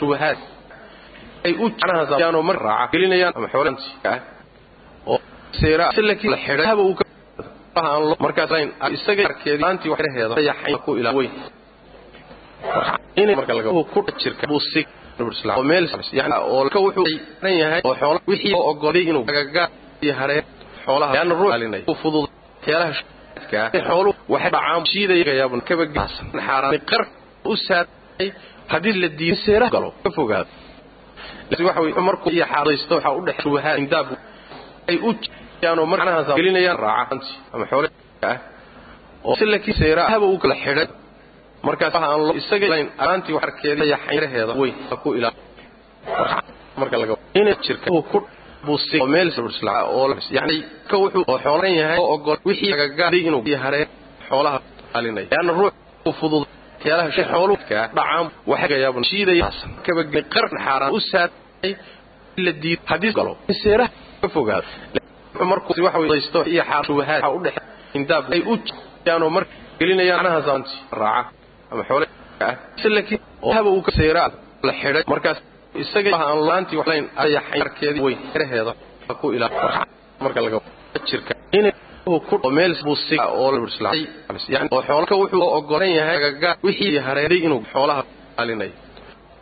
shubahaad 0.01 0.37
anaha 0.37 0.58
ay 1.39 1.39
u 1.39 1.39
raacayaan 1.39 1.39
oo 1.39 1.39
marka 1.39 1.39
xoolo 1.39 1.39
gelinayaan 1.39 1.39
oo 1.39 1.39
seera 1.39 1.39
la 1.39 1.39
xidhay 1.39 1.39
laakiin 1.39 1.39
haba 1.39 1.39
uu 1.39 1.39
ka 1.39 1.39
aan 1.39 1.39
layn 1.39 1.39
markaas 1.39 1.39
arkeedii 1.39 1.39
isaga 1.39 1.39
reheeda 1.39 1.39
aanti 1.39 1.39
waxa 1.39 1.39
ku 1.39 1.39
ilaahay 1.39 1.39
way 1.39 1.39
in 1.39 1.39
uu 1.39 1.39
ku 1.39 1.39
marka 1.39 1.39
laga 1.39 1.39
buusi 1.39 1.39
jirka 1.39 1.39
islaam 1.39 1.39
yani 1.39 1.39
meel 1.39 1.43
iska 1.43 1.43
wuxuu 1.43 1.43
oo 1.43 1.43
lan 1.43 1.43
yahay 1.43 1.43
wixii 1.43 1.43
oo 1.43 1.43
xoolo 1.43 1.43
inuu 1.43 1.43
ogol 1.43 1.43
agaga 1.43 1.43
iyo 1.43 1.43
hareeyaan 1.43 1.43
ruux 1.43 1.43
xoolaha 1.43 1.43
u 1.43 1.43
fududaalinay 1.43 1.43
teelaha 1.43 1.43
shadka 1.43 1.43
waxay 1.43 1.43
xoolo 1.43 1.43
shiiday 1.43 1.43
dhacaan 1.43 1.43
kaba 1.43 1.43
gayaaban 1.45 1.45
xaaraasan 1.45 1.45
qar 1.45 1.45
u 1.45 1.45
saar 1.45 1.45
haddii 1.45 1.45
seera 1.45 1.47
la 1.47 1.47
diiyo 1.47 1.47
fogaa 1.47 1.67
galo 1.75 1.89
si 2.01 2.09
waxa 2.09 2.21
way 2.21 2.37
iyo 2.39 2.47
xaar 2.49 2.67
markuu 2.67 2.67
u 2.67 2.67
dhaxaysto 2.67 2.67
indaab 2.79 3.03
shubahaad 3.03 3.07
ay 3.07 3.07
u 3.07 3.07
janaha 3.07 3.07
zaano 3.07 3.07
mar 3.07 3.07
raaca 3.07 3.07
gelinayaan 3.07 3.07
ama 3.07 3.07
xoolanti 3.07 3.07
oo 3.07 3.15
seera 3.15 3.15
silaki 3.15 3.17
la 6.23 6.37
xidhay 6.45 6.67
haba 6.67 6.81
uu 6.81 6.95
aan 7.83 8.03
markaas 8.25 8.51
layn 8.55 8.69
isaga 8.95 9.23
arkeedii 9.29 9.65
aanti 9.67 9.87
wax 9.91 9.99
reheeda 10.05 10.33
yahay 10.49 10.73
ku 10.85 10.91
ilaa 10.99 11.13
way 11.17 11.27
in 13.21 13.29
marka 13.39 13.53
laga 13.57 13.69
ku 13.93 13.99
jirka 14.21 14.45
buusig 14.51 14.87
oo 15.57 15.63
meel 15.71 15.85
yani 16.19 16.35
oo 16.53 16.63
ka 16.73 16.79
wuxuu 16.85 17.05
ran 17.43 17.53
yahay 17.61 17.81
oo 17.87 17.95
xoolo 18.01 18.19
wixii 18.31 18.53
oo 18.57 18.63
ogolay 18.71 19.03
inuu 19.11 19.23
agaga 19.31 19.63
iyo 20.05 20.13
haree 20.19 20.41
xoolaha 20.85 21.11
yana 21.17 21.33
ruux 21.39 21.51
alinay 21.55 21.81
u 21.91 21.93
fudud 22.01 22.25
teelaha 22.65 22.91
shadka 22.99 23.59
xoolo 23.87 24.11
waxay 24.33 24.51
dhacaan 24.55 24.83
shiidaya 24.91 25.33
yaaban 25.41 25.61
kaba 25.69 25.83
gaasan 25.95 26.25
xaaraan 26.47 26.79
qar 26.91 27.03
u 27.51 27.55
saaray 27.67 28.27
haddii 28.73 28.95
la 29.03 29.07
diiyo 29.19 29.35
seera 29.45 29.65
galo 29.75 29.89
ka 30.03 30.09
fogaad 30.17 30.47
si 31.57 31.63
waxa 31.67 31.81
way 31.83 31.91
markuu 32.09 32.29
iyo 32.37 32.45
xaaraysto 32.53 32.93
waxa 32.97 33.09
u 33.17 33.21
dhex 33.27 33.37
shubaha 33.43 33.71
indaab 33.81 34.07
ay 34.91 34.97
u 35.07 35.11
yaano 35.63 35.81
marnaha 35.91 36.19
gelinayaan 36.39 36.77
raacanti 36.85 37.29
ama 37.53 37.65
xoolo 37.71 37.87
ah 38.31 38.37
oo 39.27 39.35
silaki 39.39 39.71
seera 39.79 40.03
haba 40.13 40.25
uu 40.33 40.37
kala 40.43 40.55
xidhay 40.63 40.87
markaas 41.67 41.95
aan 41.95 42.21
lo 42.29 42.33
isaga 42.41 42.67
layn 42.73 42.87
aanti 43.07 43.29
wax 43.35 43.43
arkeeda 43.47 43.83
yaxayraheeda 43.93 44.53
way 44.61 44.71
ku 45.03 45.09
ilaa 45.17 45.33
marka 46.81 46.95
laga 47.01 47.13
in 47.39 47.47
jirka 47.65 47.87
ku 48.11 48.17
buusi 48.65 48.95
oo 49.01 49.07
meel 49.13 49.29
sabrsla 49.35 49.73
oo 49.95 50.05
yani 50.37 50.55
ka 50.89 50.95
wuxuu 51.03 51.23
oo 51.31 51.37
xoolan 51.45 51.73
yahay 51.81 51.97
oo 52.03 52.07
ogol 52.15 52.37
wixii 52.49 52.71
agaga 52.75 53.05
inuu 53.27 53.43
yahay 53.53 53.83
xoolaha 54.29 54.57
alinay 54.97 55.25
yana 55.33 55.51
ruux 55.59 55.73
u 56.09 56.11
fudud 56.19 56.43
teelaha 56.83 57.09
shay 57.15 57.25
xooluka 57.33 57.79
dhacaan 57.97 58.25
waxa 58.51 58.75
yaaban 58.83 59.03
shiidaya 59.11 59.47
kaba 59.85 60.01
qarn 60.33 60.55
xaaraan 60.65 60.91
u 60.97 60.99
ah. 72.47 72.53
Markaas 75.13 75.37
isaga 75.83 76.09
aan 76.25 76.39
laanti 76.49 76.73
wax 76.79 76.87
uu 82.09 82.19
ku 82.29 82.35
meel 82.57 82.73
buusi 82.87 83.15
oo 83.41 83.47
la 83.53 83.59
burslay 83.63 83.99
yani 84.53 84.67
oo 84.75 84.81
xoolo 84.87 85.05
ka 85.11 85.15
wuxuu 85.21 85.45
ogolan 85.57 85.91
yahay 85.99 86.17
wixii 86.65 86.97
hareeday 87.07 87.39
inuu 87.47 87.61
xoolaha 87.73 88.01
alinay 88.41 88.71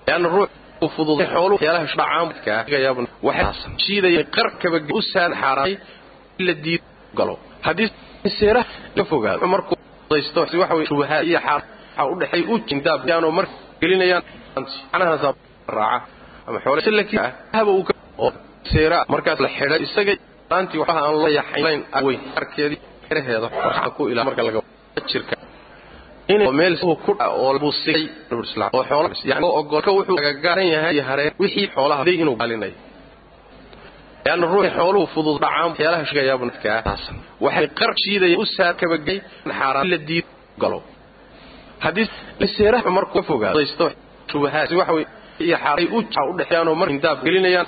yana 0.09 0.27
ruux 0.35 0.49
u 0.85 0.87
fudud 0.95 1.19
xoolo 1.33 1.55
teelaha 1.61 1.85
dhacaan 1.99 2.29
ka 2.71 2.77
yaaban 2.85 3.05
waxa 3.27 3.49
shiidaya 3.85 4.23
qar 4.35 4.47
kaba 4.61 4.77
u 4.97 5.01
saan 5.11 5.31
xaaraay 5.41 5.73
la 6.45 6.53
diid 6.63 6.81
galo. 7.17 7.35
Hadii 7.67 7.89
seera 8.39 8.61
la 8.97 9.03
fogaado 9.11 9.45
markuu 9.53 9.75
daysto 10.11 10.41
si 10.49 10.55
waxa 10.61 10.73
way 10.77 10.85
shubaha 10.91 11.17
iyo 11.29 11.39
xaar 11.45 11.61
waxa 11.97 12.03
u 12.11 12.15
dhaxay 12.21 12.41
u 12.51 12.55
jindaab 12.69 13.01
yaano 13.09 13.27
mar 13.37 13.45
gelinayaan 13.81 14.23
anaha 14.95 15.33
raaca. 15.77 16.05
Ama 16.47 16.57
xoolo 16.63 16.79
silaki 16.87 17.15
haba 17.57 17.71
uu 17.77 17.83
oo 18.23 18.31
seera 18.71 18.97
markaas 19.13 19.39
la 19.45 19.49
xidhay 19.57 19.79
isaga 19.87 20.13
aanti 20.55 20.75
waxa 20.81 20.99
aan 21.05 21.15
loo 21.21 21.29
yaxayn 21.39 21.81
way 22.05 22.15
arkeedii 22.39 22.79
reheeda 23.17 23.47
waxa 23.67 23.89
ku 23.97 24.01
ilaa 24.11 24.23
marka 24.27 24.43
laga 24.47 24.59
jirka. 25.11 25.35
In 26.33 26.41
meel 26.59 26.75
uu 26.83 26.95
ku 27.05 27.11
oo 27.43 27.59
buusay 27.63 28.01
islaam 28.47 28.69
oo 28.77 28.83
xoolo 28.89 29.07
yani 29.31 29.45
oo 29.47 29.53
ogol 29.59 29.81
ka 29.85 29.91
wuxuu 29.97 30.17
agagaaran 30.21 30.67
yahay 30.73 30.93
iyo 30.95 31.03
hareen 31.09 31.31
wixii 31.41 31.67
xoolaha 31.75 32.03
inuu 32.23 32.35
alinay 32.43 32.73
yan 34.27 34.41
ruuxi 34.53 34.69
xooluhu 34.77 35.05
fudud 35.13 35.37
dhacaan 35.43 35.71
teelaha 35.77 36.03
shigayaaban 36.09 36.49
ka 36.63 36.81
taasan 36.87 37.15
waxay 37.45 37.67
qar 37.79 37.91
shiidaya 38.03 38.37
u 38.41 38.45
saar 38.55 38.73
kaba 38.81 38.97
gay 39.07 39.19
xaaraan 39.59 39.87
la 39.91 39.97
diid 40.07 40.25
galo. 40.61 40.79
Hadii 41.83 42.07
seera 42.57 42.79
markuu 42.97 43.21
fogaa 43.29 43.53
daysto 43.57 43.85
shubahaad 44.31 44.69
waxa 44.79 44.93
way 44.97 45.05
iyo 45.45 45.57
xaaray 45.63 45.87
u 45.95 45.97
u 46.29 46.33
dhaxayaan 46.39 46.67
oo 46.71 46.75
mar 46.81 46.89
indaab 46.95 47.17
gelinayaan 47.25 47.67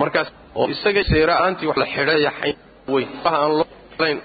markaas 0.00 0.28
aan 0.28 0.44
oo 0.54 0.66
buu 0.66 0.74
si 0.74 0.80
isaga 0.80 1.02
seera 1.10 1.34
aanti 1.44 1.64
wax 1.68 1.76
la 1.82 1.86
xidhay 1.94 2.20
yaxay 2.28 2.52
way 2.92 3.04
waxa 3.24 3.38
aan 3.44 3.52
loo 3.58 3.66
layn 4.02 4.18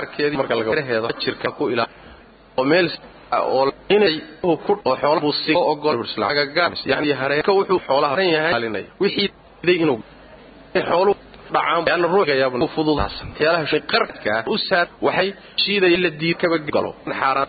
arkeedii 0.00 0.36
marka 0.40 0.54
laga 0.58 1.12
jirka 1.24 1.48
ku 1.58 1.64
ilaa 1.74 1.88
oo 2.58 2.64
meel 2.70 2.88
oo 3.54 3.62
inay 3.96 4.14
ku 4.66 4.72
oo 4.88 4.94
xoolo 5.02 5.20
buusi 5.24 5.52
oo 5.58 5.64
ogol 5.72 5.96
bursla 6.00 6.24
agaga 6.32 6.64
yani 6.92 7.08
haree 7.20 7.42
ka 7.46 7.52
wuxuu 7.58 7.80
xoolaha 7.88 8.14
ran 8.18 8.28
yahay. 8.36 8.52
Alinay 8.58 8.84
wixii 9.02 9.28
inuu 9.84 9.98
xoolo 10.90 11.12
dhacaan. 11.54 12.02
Ruuxa 12.14 12.34
yaaban 12.42 12.62
fududaasan 12.76 13.28
teelaha 13.38 13.64
shay 13.72 13.82
qarka 13.92 14.34
u 14.52 14.56
saar 14.68 14.86
waxay 15.06 15.28
shiidaya 15.62 15.98
la 16.04 16.10
diid 16.20 16.36
kaba 16.42 16.56
galo. 16.76 16.90
Xaaraan 17.20 17.48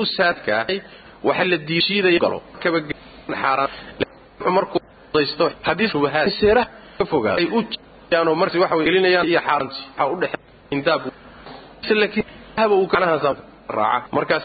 u 0.00 0.04
saadka 0.16 0.56
waxa 1.28 1.44
la 1.50 1.56
diishiiday 1.68 2.16
galo. 2.24 2.38
Kaba 2.62 2.78
xaaraan. 3.42 3.70
Markuu 4.56 4.80
daysto 5.14 5.44
haddii 5.66 5.88
shubahaad 5.92 6.28
seera 6.40 6.62
ka 6.98 7.04
fogaa 7.12 7.34
ay 7.40 7.46
u 7.56 7.60
yaano 8.12 8.30
marsi 8.40 8.58
waxa 8.62 8.74
way 8.78 8.84
gelinayaan 8.88 9.26
iyo 9.32 9.40
xaaraanti 9.46 9.80
waxa 9.98 10.04
u 10.12 10.16
dhexe 10.22 10.36
indaab 10.74 11.02
laakiin 12.00 12.26
haba 12.60 12.74
uu 12.80 12.86
kanaha 12.92 13.16
saab 13.24 13.36
raaca. 13.78 14.06
Markaas 14.16 14.42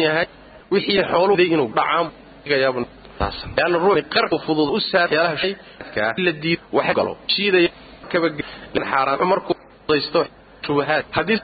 yahay 0.06 0.28
wixii 0.72 1.04
xooluhu 1.12 1.42
inuu 1.54 1.70
dhacaan 1.78 2.08
gayaabun 2.50 2.86
taasan 3.20 3.50
yaana 3.58 3.78
ruuxi 3.84 4.04
qarku 4.14 4.38
fudud 4.46 4.70
u 4.76 4.80
ka 4.92 6.12
la 6.26 6.32
diid 6.44 6.60
wax 6.78 6.88
galo 6.98 7.14
shiidaya 7.34 7.70
kaba 8.12 8.28
xaaraan 8.92 9.28
markuu 9.32 9.56
daysto 9.90 10.20
shubahaad. 10.66 11.04
Hadii 11.18 11.38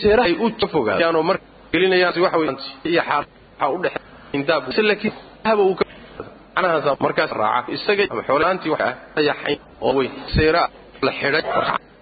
seera 0.00 0.22
ay 0.28 0.34
u 0.44 0.46
fogaa 0.72 0.98
yaano 1.02 1.20
mar 1.28 1.36
gelinayaan 1.72 2.20
wax 2.24 2.34
weyn 2.40 2.56
iyo 2.90 3.02
xaar 3.08 3.24
waxa 3.60 3.66
u 3.74 3.78
dhex 3.84 3.94
indaab 4.36 4.62
laakiin 4.88 5.14
haba 5.48 5.62
uu 5.68 5.76
anaha 6.58 6.96
markaas 7.04 7.32
raaca. 7.40 7.68
Isaga 7.76 8.02
xoolaantii 8.28 8.70
wax 8.74 8.80
ah 8.88 9.22
yaxay 9.30 9.54
oo 9.86 9.92
weyn. 9.98 10.12
Seera 10.34 10.62
la 11.06 11.12
xidhay 11.20 11.42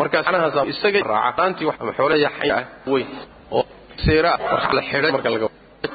markaas 0.00 0.26
anaha 0.30 0.64
isaga 0.72 0.98
raacaantii 1.14 1.66
wax 1.68 1.76
ama 1.82 1.92
xoolo 1.98 2.14
yaxay 2.26 2.50
ah 2.58 2.62
weyn 2.92 3.08
oo 3.56 3.62
seera 4.04 4.30
la 4.76 4.82
xidhay 4.90 5.10
marka 5.16 5.28
laga 5.34 5.46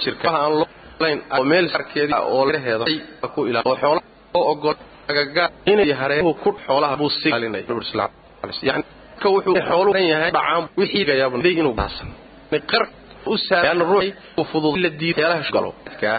jirka. 0.04 0.28
Aan 0.42 0.54
loo 0.60 0.68
layn 1.04 1.20
oo 1.38 1.44
meel 1.52 1.66
sarkeedii 1.76 2.20
oo 2.34 2.44
leheeda 2.52 2.86
ku 3.34 3.40
ilaa 3.50 3.64
oo 3.70 3.76
xoolo 3.82 4.00
oo 4.38 4.46
ogol 4.54 4.76
gaga 5.18 5.44
inay 5.72 5.92
hareehu 6.02 6.32
ku 6.44 6.50
xoolaha 6.66 6.96
buu 7.00 7.10
si 7.20 7.28
alinay 7.38 7.64
islaam 7.88 8.10
yani 8.70 8.84
ka 9.22 9.28
wuxuu 9.36 9.56
xoolo 9.70 9.90
dhan 9.96 10.08
yahay 10.14 10.32
dhacaan 10.38 10.64
wixii 10.80 11.06
gayaabun 11.10 11.42
day 11.46 11.54
inuu 11.62 11.76
baasan 11.82 12.08
qar 12.72 12.84
u 13.32 13.38
saaraan 13.48 13.82
ruuxi 13.92 14.10
u 14.40 14.44
fudud 14.52 14.76
la 14.84 14.90
diid 15.00 15.18
yaalaha 15.24 15.52
galo 15.56 15.72
ka 16.02 16.12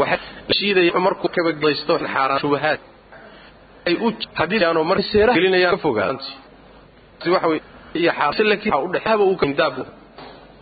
waxa 0.00 0.16
shiiday 0.58 0.88
markuu 1.06 1.28
kaba 1.36 1.50
geysto 1.62 1.92
xaaraan 2.14 2.40
shubahaad. 2.44 2.80
Ay 3.88 3.94
u 4.06 4.08
haddii 4.38 4.60
mar 4.90 4.98
seera 5.12 5.32
gelinayaan 5.38 5.78
fogaan 5.84 6.16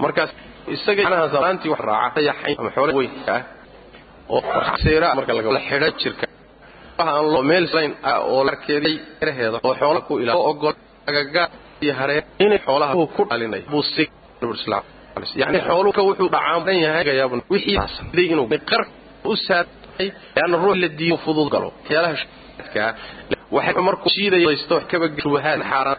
markaas 0.04 0.30
isaga 0.74 1.02
anaha 1.08 1.26
salaantii 1.34 1.70
wax 1.72 1.80
raaca. 1.90 2.20
Yaxay 2.28 2.54
ama 2.60 2.70
xoolo 2.76 2.92
weyn 2.98 3.10
ah 3.34 3.40
oo 4.28 4.40
seera 4.84 5.08
marka 5.18 5.32
laga 5.36 5.60
xidhay 5.68 5.92
jirka. 6.02 6.26
Aan 6.98 7.24
loo 7.32 7.42
meel 7.50 7.66
layn 7.76 7.92
oo 8.32 8.40
larkeedii 8.48 8.96
reheeda 9.26 9.58
oo 9.66 9.74
xoolo 9.80 10.00
ku 10.06 10.12
ilaa 10.22 10.36
oo 10.40 10.50
ogol 10.50 10.74
agaga 11.08 11.44
iyo 11.84 11.94
haree 12.00 12.20
in 12.44 12.52
xoolaha 12.66 12.92
ku 13.16 13.22
dhalinay 13.30 13.62
buu 13.70 13.82
si 13.94 14.04
islaam. 14.58 14.84
Yani 15.42 15.58
xooluhu 15.68 15.92
ka 15.96 16.02
wuxuu 16.08 16.28
dhacaan 16.34 16.60
dhan 16.66 16.78
yahay. 16.84 17.04
Gayaabun 17.08 17.40
wixii 17.52 17.78
day 18.16 18.26
inuu 18.32 18.46
qar 18.70 18.82
u 19.24 19.36
saatay 19.46 20.08
yaana 20.36 20.56
ruux 20.62 20.76
la 20.82 20.88
diiyo 20.98 21.16
fudud 21.24 21.48
galo. 21.54 21.68
Yaalaha 21.94 22.16
ka 22.74 22.84
waxa 23.56 23.80
markuu 23.88 24.10
shiiday 24.16 24.42
isto 24.56 24.74
kaba 24.90 25.06
shubahaad 25.22 25.60
xaaraan 25.70 25.98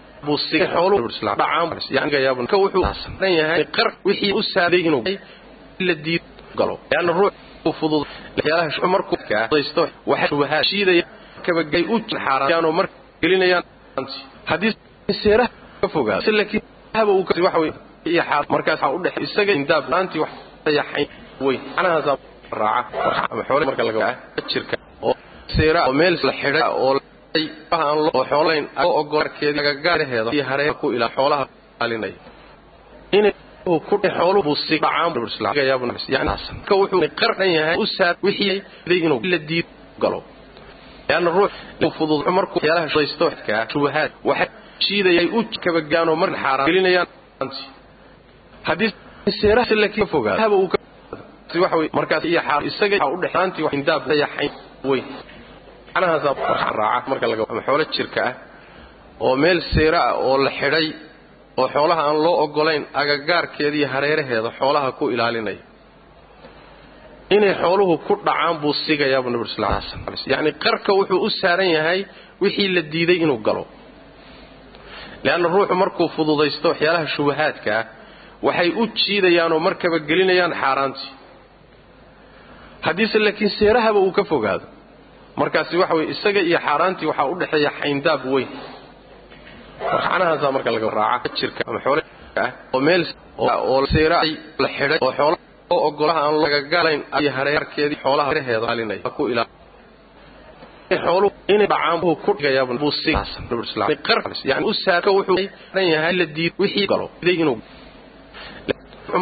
markaas 18.53 18.81
u 18.95 18.99
dhex 19.03 19.13
isaga 19.27 19.53
indaab 19.59 19.83
laantii 19.93 20.19
wax 20.23 20.31
raaca 22.61 22.99
markaas 51.99 52.23
iyo 52.31 52.41
xaar 52.47 52.61
isaga 52.69 52.95
u 53.15 53.17
dhexaantii 53.23 53.63
wax 53.65 53.73
indaab 53.79 54.01
yaxay 54.23 54.49
weyn 54.89 55.05
anaha 55.97 56.15
saa 56.23 56.71
raaca 56.81 57.07
marka 57.11 57.25
laga 57.31 57.43
ama 57.53 57.61
xoolo 57.67 57.83
jirka 57.95 58.21
ah 58.29 58.33
oo 59.25 59.35
meel 59.43 59.59
seera 59.73 59.99
ah 60.09 60.13
oo 60.27 60.35
la 60.45 60.51
xidhay 60.59 60.87
oo 61.59 61.67
xoolaha 61.75 62.01
aan 62.09 62.17
loo 62.25 62.35
ogolayn 62.45 62.83
agagaarkeeda 63.01 63.75
iyo 63.79 63.87
hareeraheeda 63.93 64.49
xoolaha 64.59 64.89
ku 64.99 65.03
ilaalinaya 65.13 65.63
inay 67.35 67.53
xooluhu 67.61 67.93
ku 68.07 68.13
dhacaan 68.27 68.55
buu 68.61 68.73
sigayaaba 68.85 69.29
nabi 69.33 69.45
sallallahu 69.53 69.77
alayhi 69.77 69.89
wasallam 69.91 70.31
yani 70.33 70.49
qarka 70.63 70.91
wuxuu 70.99 71.19
u 71.25 71.29
saaran 71.41 71.69
yahay 71.77 71.99
wixii 72.43 72.69
la 72.75 72.81
diiday 72.93 73.17
inuu 73.25 73.39
galo. 73.47 73.63
Laana 75.25 75.47
ruuxu 75.55 75.75
markuu 75.83 76.07
fududaysto 76.15 76.67
waxyaalaha 76.71 77.05
shubahaadka 77.15 77.71
ah 77.79 77.85
waxay 78.47 78.69
u 78.81 78.83
jiidayaan 78.99 79.51
oo 79.55 79.59
markaba 79.67 79.97
gelinayaan 80.09 80.53
xaaraantii. 80.61 81.09
Haddiise 82.85 83.17
laakiin 83.25 83.51
seerahaba 83.59 83.99
uu 84.05 84.11
ka 84.17 84.23
fogaado 84.31 84.65
markaasi 85.39 85.75
waxa 85.81 85.95
weye 85.97 86.07
isaga 86.13 86.39
iyo 86.49 86.59
xaaraantii 86.65 87.07
waxaa 87.11 87.25
u 87.31 87.35
dhexeeya 87.39 87.71
xayndaab 87.79 88.21
weyn. 88.33 88.49
Marxanahaasaa 89.93 90.51
marka 90.55 90.69
laga 90.75 90.89
raaca 90.99 91.29
jirka 91.39 91.61
ama 91.69 91.79
xoolo 91.85 92.01
ah 92.43 92.49
oo 92.75 92.79
meel 92.87 93.03
oo 93.39 93.85
seera 93.93 94.17
la 94.63 94.67
xidhay 94.77 94.99
oo 95.05 95.11
xoolo 95.19 95.35
oo 95.73 95.79
ogolaha 95.87 96.19
aan 96.25 96.35
lagagalayn 96.45 97.01
iyo 97.21 97.31
hareerkeedii 97.37 97.99
xoolaha 98.03 98.29
reheeda 98.37 98.67
alinay 98.73 98.99
ku 99.17 99.23
ilaa 99.31 99.47
xoolu 101.05 101.27
inay 101.53 101.67
dhacaan 101.73 101.97
buu 102.03 102.15
ku 102.25 102.31
dhigayaa 102.37 102.65
buu 102.81 102.91
si 103.01 103.11
yani 104.49 104.65
u 104.69 104.73
saaka 104.85 105.09
wuxuu 105.17 105.37
dhan 105.73 105.85
yahay 105.93 106.13
la 106.19 106.25
diid 106.35 106.53
wixii 106.61 106.87
galo. 106.91 107.05
Inuu 107.33 107.57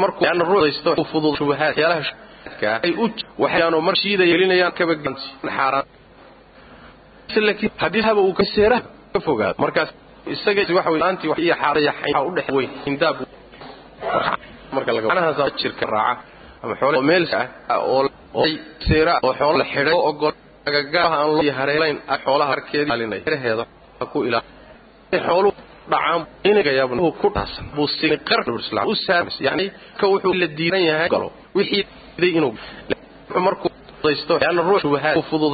markuu 0.04 0.24
yani 0.28 0.44
ruudaysto 0.50 0.90
fudud 1.12 1.34
shubahaad 1.40 1.76
yaalaha 1.84 2.12
ay 2.86 2.92
u 3.04 3.06
waxaanu 3.44 3.78
mar 3.88 3.96
shiida 4.02 4.24
yeelinayaan 4.32 4.74
kaba 4.80 4.94
ganti 5.06 5.26
xaaraan 5.58 5.86
haddii 7.84 8.02
haba 8.08 8.22
uu 8.28 8.34
ka 8.40 8.44
seera 8.56 8.78
ka 9.14 9.20
fogaado. 9.28 9.56
Markaas 9.64 9.90
isaga 10.34 10.62
waxa 10.78 10.90
weeye 10.94 11.06
aanti 11.08 11.26
wax 11.32 11.38
iyo 11.46 11.56
xaaraya 11.62 11.92
xayn 12.02 12.16
u 12.28 12.32
dhex 12.38 12.48
weyn. 12.58 12.70
Indaab 12.90 13.16
marka 14.76 14.92
laga 14.96 15.08
anahaas 15.14 15.54
jirka 15.62 15.86
raaca 15.96 16.22
ama 16.64 16.74
xoolo 16.80 17.00
meel 17.10 17.26
ah 17.34 17.80
oo 17.80 18.46
seera 18.88 19.14
oo 19.26 19.34
xoolo 19.40 19.58
la 19.62 19.66
xidhay 19.74 19.94
oo 19.98 20.04
ogol 20.12 20.34
agagaha 20.70 21.16
aan 21.22 21.30
loo 21.38 21.52
hareelayn 21.60 21.98
xoolaha 22.26 22.52
arkeedii 22.56 22.92
alinay 22.96 23.22
reheeda 23.34 23.64
ku 24.12 24.18
ilaa 24.28 24.44
xoolo 25.28 25.50
dhacaan 25.92 26.22
inaga 26.50 26.72
yaabna 26.80 27.02
ku 27.22 27.28
dhaasan 27.36 27.66
buu 27.76 27.88
si 27.98 28.06
qarn 28.30 28.48
islaam 28.64 28.86
u 28.92 28.96
saamis 29.06 29.36
yani 29.48 29.66
ka 30.00 30.06
wuxuu 30.12 30.34
la 30.42 30.48
diidan 30.58 30.84
yahay 30.90 31.10
galo. 31.14 31.28
Wixii 31.58 31.84
inuu 32.38 32.54
markuu 33.48 33.70
daysto 34.04 34.34
yana 34.46 34.62
ruux 34.70 34.84
waxa 34.96 35.22
fudud 35.30 35.54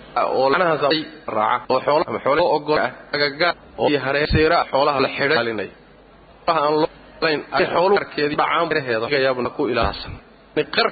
oo 0.15 0.49
meel 0.49 0.61
oo 0.85 0.91
oo 1.73 1.79
xoolo 1.85 2.03
ama 2.09 2.19
xoolo 2.25 2.41
oo 2.47 2.55
ogol 2.57 2.79
ah 2.85 2.91
agaga 3.15 3.49
oo 3.81 3.87
iyo 3.89 3.99
hareen 4.05 4.27
seera 4.33 4.57
xoolaha 4.71 4.99
la 5.05 5.09
xidhay. 5.17 5.37
Alinay 5.43 5.69
waxa 6.47 6.61
aan 6.65 6.73
loo 6.81 6.89
layn 7.25 7.39
xoolo 7.73 7.93
arkeedii 8.01 8.37
dhacaan 8.41 8.67
reheeda 8.77 9.05
gayaabna 9.13 9.49
ku 9.57 9.63
ilaasan. 9.71 10.13
Qar 10.75 10.87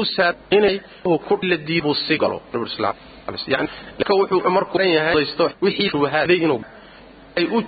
u 0.00 0.04
saad 0.16 0.36
inay 0.56 0.76
uu 1.08 1.18
ku 1.26 1.34
la 1.50 1.56
diido 1.68 1.90
si 2.06 2.14
galo. 2.22 2.38
Islaam 2.72 2.96
yani 3.54 3.68
wuxuu 4.20 4.50
markuu 4.56 4.78
dan 4.80 4.90
yahay 4.96 5.14
daysto 5.18 5.44
wixii 5.64 5.88
shubahaaday 5.92 6.38
inuu 6.46 6.60
ay 7.38 7.44
u 7.56 7.58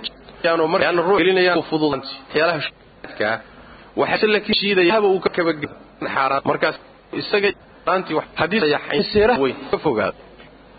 jaano 0.43 0.63
mar 0.73 0.81
yana 0.85 1.01
ruux 1.07 1.17
gelinayaan 1.21 1.63
fududanti 1.69 2.11
waxyaalaha 2.27 2.59
shadka 2.67 3.29
waxa 4.01 4.25
laakiin 4.33 4.57
shiidaya 4.61 4.93
haba 4.95 5.07
uu 5.13 5.19
ka 5.25 5.29
kaba 5.37 5.51
xaaraan 6.15 6.41
markaas 6.49 6.75
isaga 7.21 7.49
aanti 7.91 8.11
wax 8.17 8.25
haddii 8.41 8.61
yaxay 8.75 9.01
seera 9.13 9.33
weyn 9.43 9.57
ka 9.71 9.77
fogaado 9.85 10.17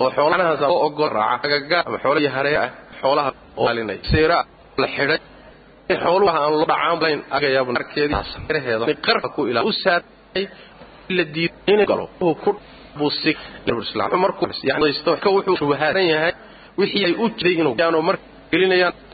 oo 0.00 0.10
ah 0.16 0.42
aan 0.46 0.58
loo 0.72 0.78
ogol 0.86 1.10
raaca 1.18 1.46
agaga 1.48 1.78
ama 1.86 1.98
xoolo 2.04 2.18
iyo 2.22 2.30
haree 2.36 2.56
ah 2.64 2.70
xoolaha 3.00 3.30
oo 3.60 3.66
alinay 3.72 3.98
seera 4.10 4.38
la 4.82 4.86
xidhay 4.96 5.18
xooluhu 6.04 6.30
aan 6.38 6.52
loo 6.54 6.64
dhacaan 6.70 6.98
layn 7.04 7.20
agayaabun 7.36 7.76
arkeedii 7.80 8.16
reheeda 8.54 8.84
qarka 9.06 9.28
ku 9.36 9.40
ilaa 9.50 9.64
u 9.70 9.72
saatay 9.84 10.44
la 11.16 11.24
diid 11.34 11.52
inay 11.72 11.86
galo 11.90 12.04
ku 12.44 12.50
buu 12.98 13.10
si 13.22 13.32
islaam 13.86 14.10
markuu 14.24 14.46
yani 14.70 14.82
daysto 14.84 15.10
ka 15.24 15.28
wuxuu 15.36 15.56
shubahaadan 15.60 16.06
yahay 16.12 16.32
wixii 16.80 17.04
ay 17.08 17.14
u 17.22 17.24
jiday 17.38 17.54
inuu 17.60 17.74
yaano 17.80 17.98
marka 18.08 18.24
gelinayaan 18.52 18.94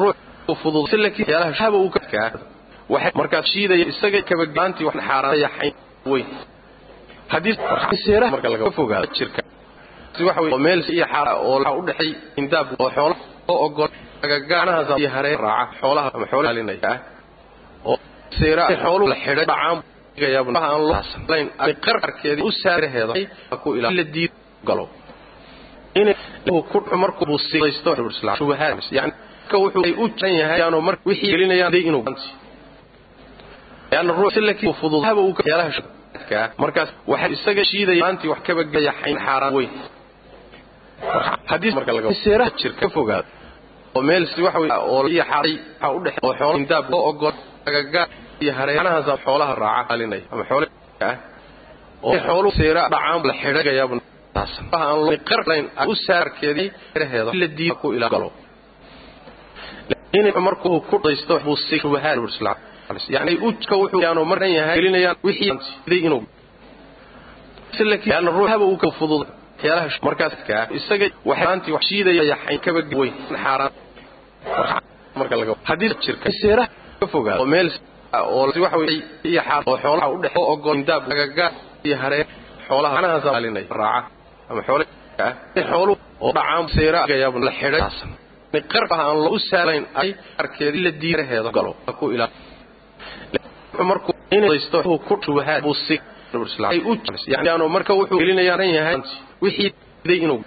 ruux 0.00 0.14
uu 0.50 0.54
fudud 0.62 0.86
laakiin 1.04 1.28
yaalaha 1.32 1.52
haba 1.60 1.76
uu 1.84 1.90
ka 1.96 2.00
waxa 2.94 3.10
markaas 3.20 3.46
shiidaya 3.52 3.84
isaga 3.92 4.20
kaba 4.28 4.44
gaanti 4.56 4.82
wax 4.88 4.96
xaaraan 5.08 5.38
yaxay 5.44 5.70
weyn. 6.10 6.26
Hadii 7.32 7.54
seera 8.04 8.26
marka 8.34 8.48
laga 8.54 8.70
fogaado 8.78 9.06
jirka 9.18 9.40
si 10.16 10.22
waxa 10.28 10.40
weeye 10.44 10.58
meel 10.66 10.80
iyo 10.96 11.06
xaar 11.12 11.28
oo 11.48 11.54
waxa 11.58 11.72
u 11.78 11.82
dhaxay 11.88 12.10
indaab 12.40 12.66
oo 13.52 13.88
agagaanahaas 14.24 14.88
iyo 15.00 15.10
hareen 15.16 15.38
raaca 15.46 15.72
xoolaha 15.80 16.08
ama 16.16 16.26
xoolo 16.32 16.46
alinay 16.52 16.78
ah 16.92 16.96
oo 17.90 17.96
seera 18.38 18.62
xoolo 18.82 19.04
la 19.12 19.16
xidhay 19.24 19.46
dhacaan 19.50 19.78
gayaabun 20.20 20.54
waxa 20.56 20.68
aan 20.74 20.82
loo 20.88 21.02
layn 21.32 21.48
qar 21.84 21.96
arkeedii 22.08 22.44
u 22.48 22.50
saaraheeda 22.62 23.12
ku 23.62 23.68
ilaa 23.78 23.92
la 23.98 24.04
diid 24.14 24.32
galo. 24.68 24.84
Inay 26.00 26.14
ku 26.72 26.78
markuu 27.04 27.26
busigaysto 27.30 27.90
shubahaad 28.40 28.78
yani 28.98 29.12
ka 29.50 29.56
wuxuu 29.62 29.82
ay 29.88 29.94
u 30.02 30.04
jiran 30.16 30.34
yahay 30.40 30.58
yaanu 30.62 30.78
mar 30.88 30.94
wixii 31.08 31.30
gelinayaan 31.32 31.72
day 31.74 31.82
inuu 31.88 32.02
ganti 32.06 32.28
yaana 33.92 34.12
ruux 34.18 34.30
silaki 34.36 34.66
fudud 34.80 35.02
haba 35.08 35.20
uu 35.28 35.34
yaalaha 35.50 35.70
shubahaadka 35.76 36.38
markaas 36.62 36.90
waxa 37.12 37.26
isaga 37.36 37.62
shiidaya 37.70 38.00
maantii 38.04 38.28
wax 38.32 38.40
kaba 38.46 38.62
gaya 38.74 38.92
xayn 39.00 39.18
xaaraan 39.26 39.54
weyn. 39.58 39.72
Hadii 41.50 41.72
marka 41.76 41.90
laga 41.96 42.08
seera 42.24 42.46
jirka 42.60 42.86
fogaado 42.96 43.28
oo 43.96 44.02
meel 44.08 44.24
si 44.32 44.40
waxa 44.46 44.58
weey 44.62 44.72
oo 44.92 45.02
iyo 45.14 45.24
xaray 45.30 45.54
waxa 45.80 45.94
u 45.96 46.00
dhex 46.04 46.14
oo 46.26 46.32
xoolo 46.38 46.56
indaab 46.62 46.86
oo 46.96 47.02
ogol 47.10 47.34
agaga 47.68 48.02
iyo 48.42 48.52
hareerahaas 48.58 49.08
xoolaha 49.26 49.54
raaca 49.64 49.90
alinay 49.94 50.22
ama 50.32 50.42
xoolo 50.50 50.66
ah 51.08 51.14
oo 52.08 52.16
xoolo 52.26 52.48
seera 52.58 52.82
dhacaan 52.94 53.22
la 53.30 53.34
meel 77.54 77.68
oo 78.12 78.46
waxa 78.64 78.76
weey 78.82 78.98
iyo 81.84 81.96
haree 82.02 82.24
xoolaha 82.68 82.94
anahaas 83.00 83.26
alinay 83.38 83.66
raaca 83.80 84.08
ama 84.50 84.60
xoolaha 84.68 84.90
xoolo 85.70 85.92
oo 86.24 86.30
dhacaan 86.36 86.66
seera 86.76 86.98
ayaab 87.14 87.36
la 87.48 87.52
xidhay. 87.60 87.82
Ni 88.52 88.60
qarbaha 88.72 89.02
aan 89.10 89.18
loo 89.26 89.38
saarayn 89.50 89.84
ay 90.00 90.08
arkeedii 90.42 90.82
la 90.86 90.90
diiraheeda 91.02 91.50
galo. 91.56 91.72
Ku 91.98 92.04
ila 92.14 92.26
markuu 93.90 94.14
inay 94.36 94.48
daysto 94.52 94.78
ku 95.08 95.14
shubahaad 95.24 95.62
buu 95.66 95.74
si 95.86 95.96
ay 96.72 96.78
u 96.90 96.92
yani 97.34 97.48
aanu 97.52 97.68
marka 97.76 97.92
wuxuu 97.98 98.18
gelinayaan 98.22 98.70
yahay 98.78 98.96
wixii 99.44 99.70
day 100.08 100.18
inuu 100.24 100.40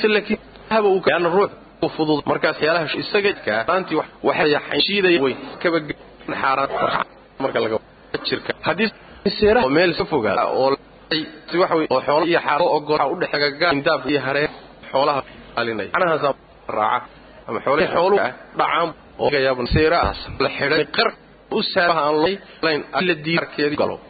silaki 0.00 0.34
haba 0.72 0.88
uu 0.94 1.00
kana 1.06 1.28
ruux 1.36 1.50
fudud. 1.96 2.20
Markaas 2.30 2.58
yaalaha 2.66 2.86
isaga 3.02 3.32
ka 3.46 3.54
aanti 3.72 3.92
waxa 4.28 4.44
yaxay 4.54 4.80
shiiday 4.86 5.16
way 5.24 5.34
kaba 5.62 5.78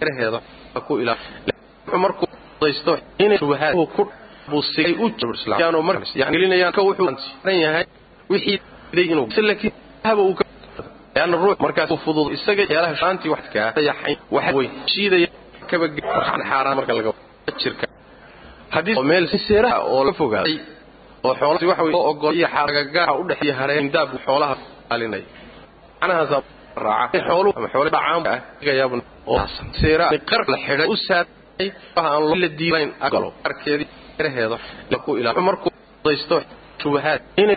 reheeda 0.06 0.40
ku 0.86 0.92
ila 1.02 1.14
markuu 2.04 2.26
u 11.16 11.18
yaana 11.18 11.36
ruux 11.42 11.56
markaas 11.64 11.90
uu 11.94 12.00
fudud 12.04 12.28
isaga 12.36 12.62
yaalaha 12.74 12.94
shaanti 13.02 13.26
wax 13.34 13.44
ka 13.54 13.80
yaxay 13.90 14.14
wax 14.36 14.46
weyn. 14.56 14.70
Shiidaya 14.92 15.28
kaba 15.70 15.86
xaaraan 16.50 16.76
marka 16.78 16.92
laga 16.98 17.10
jirka. 17.62 17.84
Hadii 18.74 18.94
meel 19.10 19.26
seera 19.48 19.70
oo 19.92 20.02
la 20.08 20.12
fogaaday 20.20 20.56
oo 21.26 21.34
xoolo 21.40 21.58
waxa 21.70 21.82
weey 21.86 21.94
oo 21.98 22.04
ogol 22.12 22.34
iyo 22.38 22.48
xaaragaga 22.54 23.02
u 23.20 23.22
dhaxay 23.30 23.52
hareen 23.58 23.84
indaab 23.86 24.08
xoolaha 24.26 24.54
alinay. 24.94 25.22
Anahaas 26.04 26.32
raaca. 26.86 27.18
Xoolo 27.28 27.48
ama 27.58 27.68
xoolo 27.74 27.88
dhacaan 27.96 28.22
ah 28.34 28.38
gayaabun 28.66 29.00
oo 29.32 29.40
seera 29.80 30.04
qar 30.30 30.42
la 30.52 30.58
xidhay 30.66 30.86
u 30.92 30.96
saartay 31.08 31.68
aan 32.00 32.20
loo 32.28 32.36
la 32.42 32.48
diilayn 32.60 32.90
galo 33.12 33.28
arkeedii 33.48 33.88
reheeda 34.24 34.56
la 34.92 34.98
ku 35.04 35.10
ila 35.20 35.30
markuu 35.48 35.70
daysto 36.06 36.36
shubahaad. 36.82 37.20
Inay 37.42 37.56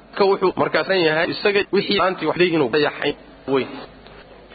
u 0.11 0.15
ka 0.17 0.17
ka 0.17 0.23
wuxuu 0.29 0.51
markaasan 0.61 0.99
yahay 1.07 1.27
isaga 1.33 1.61
wixii 1.75 1.99
aanti 2.03 2.23
waxday 2.29 2.47
inuu 2.55 2.69
dayaxayn 2.75 3.15
weyn. 3.53 3.69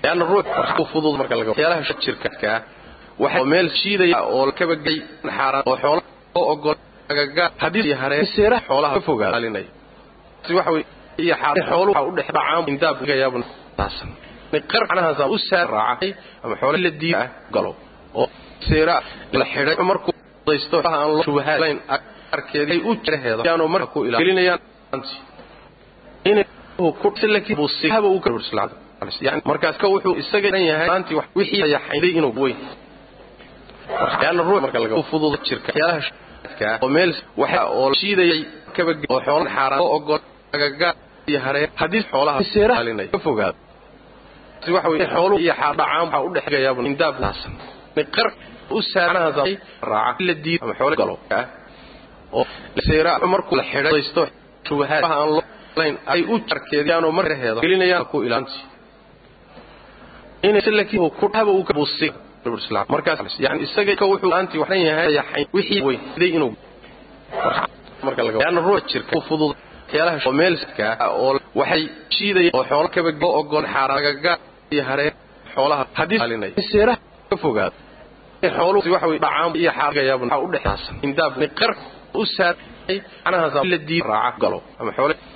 Yaana 0.04 0.24
ruux 0.30 0.46
fudud 0.92 1.14
marka 1.20 1.34
laga 1.38 1.50
waxyaalaha 1.50 1.82
shirka 2.04 2.28
ka 2.42 2.52
waxa 3.24 3.44
meel 3.52 3.68
shiidaya 3.80 4.18
oo 4.36 4.52
ka 4.59 4.64
bagay 4.70 4.98
xaaraan 5.36 5.62
oo 5.70 5.76
xoolo 5.82 6.00
oo 6.38 6.46
ogol 6.52 6.76
agaga 7.12 7.44
haddii 7.62 7.92
haree 8.02 8.24
seera 8.34 8.59
xoolaha 8.68 8.94
ka 8.94 9.00
fogaalinay 9.09 9.66
si 10.46 10.52
waxa 10.59 10.70
way 10.74 10.82
iyo 11.22 11.34
xaaraan 11.42 11.66
xoolo 11.70 11.90
waxa 11.92 12.09
u 12.09 12.16
dhex 12.16 12.26
dhacaan 12.36 12.64
indaab 12.72 12.96
laga 13.02 13.14
yaabo 13.22 13.38
taasan 13.78 14.11
qarcanahaas 14.72 15.20
u 15.34 15.38
saar 15.48 15.66
raacay 15.76 16.11
ama 16.44 16.54
xoolo 16.61 16.76
la 16.84 16.90
diiday 17.02 17.28
galo. 17.54 17.72
Oo 18.20 18.26
seera 18.68 18.94
la 19.40 19.44
xidhay 19.52 19.76
markuu 19.90 20.12
daysto 20.48 20.76
aan 20.84 21.09
loo 21.11 21.22
shubahayn 21.26 21.78
arkeedii 22.36 22.80
u 22.88 22.90
jiraheeda 23.04 23.42
yaano 23.48 23.64
marka 23.74 23.86
ku 23.94 23.98
ilaalinayaan 24.09 24.61
markaas 29.51 29.77
ka 29.83 29.87
wuxuu 29.93 30.14
isaga 30.22 30.49
dhan 30.55 30.64
yahay 30.70 30.89
aanti 30.95 31.12
wixii 31.39 31.61
dayaxayday 31.64 32.12
inuu 32.18 32.33
weyn. 32.43 32.59
Yaana 34.22 34.43
ruux 34.49 34.61
marka 34.64 34.79
laga 34.85 34.97
fudud 35.11 35.35
jirka 35.49 35.68
waxyaalaha 35.72 36.01
shirka 36.07 36.66
oo 36.85 36.89
meel 36.97 37.11
waxa 37.43 37.61
oo 37.79 37.89
shiidayay 38.01 38.41
ka 38.74 38.81
bagay 38.89 39.07
oo 39.14 39.20
xoolo 39.27 39.45
xaaraan 39.57 39.81
oo 39.85 39.91
ogol 39.97 40.20
agaga 40.55 40.89
iyo 41.31 41.39
haree 41.47 41.66
haddii 41.81 42.03
xoolaha 42.11 42.39
seera 42.53 42.74
ka 43.14 43.18
fogaado. 43.27 43.59
Si 44.64 44.68
waxa 44.77 44.89
way 44.93 45.01
xoolo 45.14 45.35
iyo 45.45 45.55
xaar 45.61 45.74
dhacaan 45.81 46.03
waxa 46.07 46.18
u 46.27 46.29
dhexgaya 46.35 46.70
indaab 46.91 47.14
taasan 47.22 47.53
qar 48.16 48.29
u 48.77 48.83
saaranahaas 48.93 49.51
raaca 49.93 50.22
la 50.29 50.35
diid 50.45 50.61
ama 50.64 50.74
xoolo 50.81 50.95
galo 51.01 51.14
oo 52.39 52.45
seera 52.89 53.11
markuu 53.35 53.55
la 53.61 53.64
xidhaysto 53.72 54.22
shubahaad 54.68 55.05
aan 55.05 55.29
loo 55.35 55.43
layn 55.43 55.55
ay 56.12 56.20
u 56.33 56.35
jarkeediyaan 56.51 57.05
oo 57.09 57.12
marheeda 57.18 57.61
gelinayaan 57.64 58.05
ku 58.12 58.16
ilaalinti 58.27 58.59
inay 60.49 60.62
laakiin 60.79 61.11
ku 61.20 61.27
haba 61.37 61.51
uu 61.59 61.64
ka 61.68 61.72
buusay 61.79 62.11
markaas 62.95 63.35
yani 63.45 63.59
isaga 63.66 64.05
wuxuu 64.11 64.33
aanti 64.37 64.57
waxan 64.62 64.81
yahay 64.89 65.11
yahay 65.18 65.43
wixii 65.57 65.81
weyn 65.87 66.01
siday 66.14 66.31
inuu 66.39 66.53
marka 68.07 68.20
laga 68.27 68.39
yaana 68.45 68.61
ruux 68.68 68.83
jirka 68.93 69.16
fudud 69.29 69.53
waxyaalaha 69.87 70.18
oo 70.29 70.33
meel 70.41 70.57
ka 70.79 70.87
oo 71.22 71.31
waxay 71.61 71.83
shiidaya 72.16 72.51
oo 72.59 72.64
xoolo 72.70 72.89
ka 72.95 73.01
bagay 73.07 73.29
oo 73.29 73.35
ogol 73.41 73.64
xaaraan 73.74 73.99
agaga 74.03 74.33
iyo 74.74 74.83
haree 74.89 75.11
xoolaha 75.55 75.83
haddii 75.99 76.18
alinay 76.24 76.51
seera 76.72 76.95
ka 77.31 77.37
fogaado 77.45 77.77
xoolo 78.57 78.79
si 78.85 78.91
waxa 78.95 79.07
way 79.11 79.18
dhacaan 79.24 79.53
iyo 79.62 79.70
xaargayaab 79.79 80.20
waxa 80.22 80.39
u 80.45 80.49
dhexaysan 80.55 80.95
indaab 81.07 81.33
qar 81.61 81.72
u 82.20 82.22
saaray 82.37 82.99
anahaas 83.27 83.55
la 83.72 83.79
diid 83.89 84.05
raaca 84.12 84.39
galo 84.43 84.59
ama 84.81 84.93
xoolo 84.99 85.14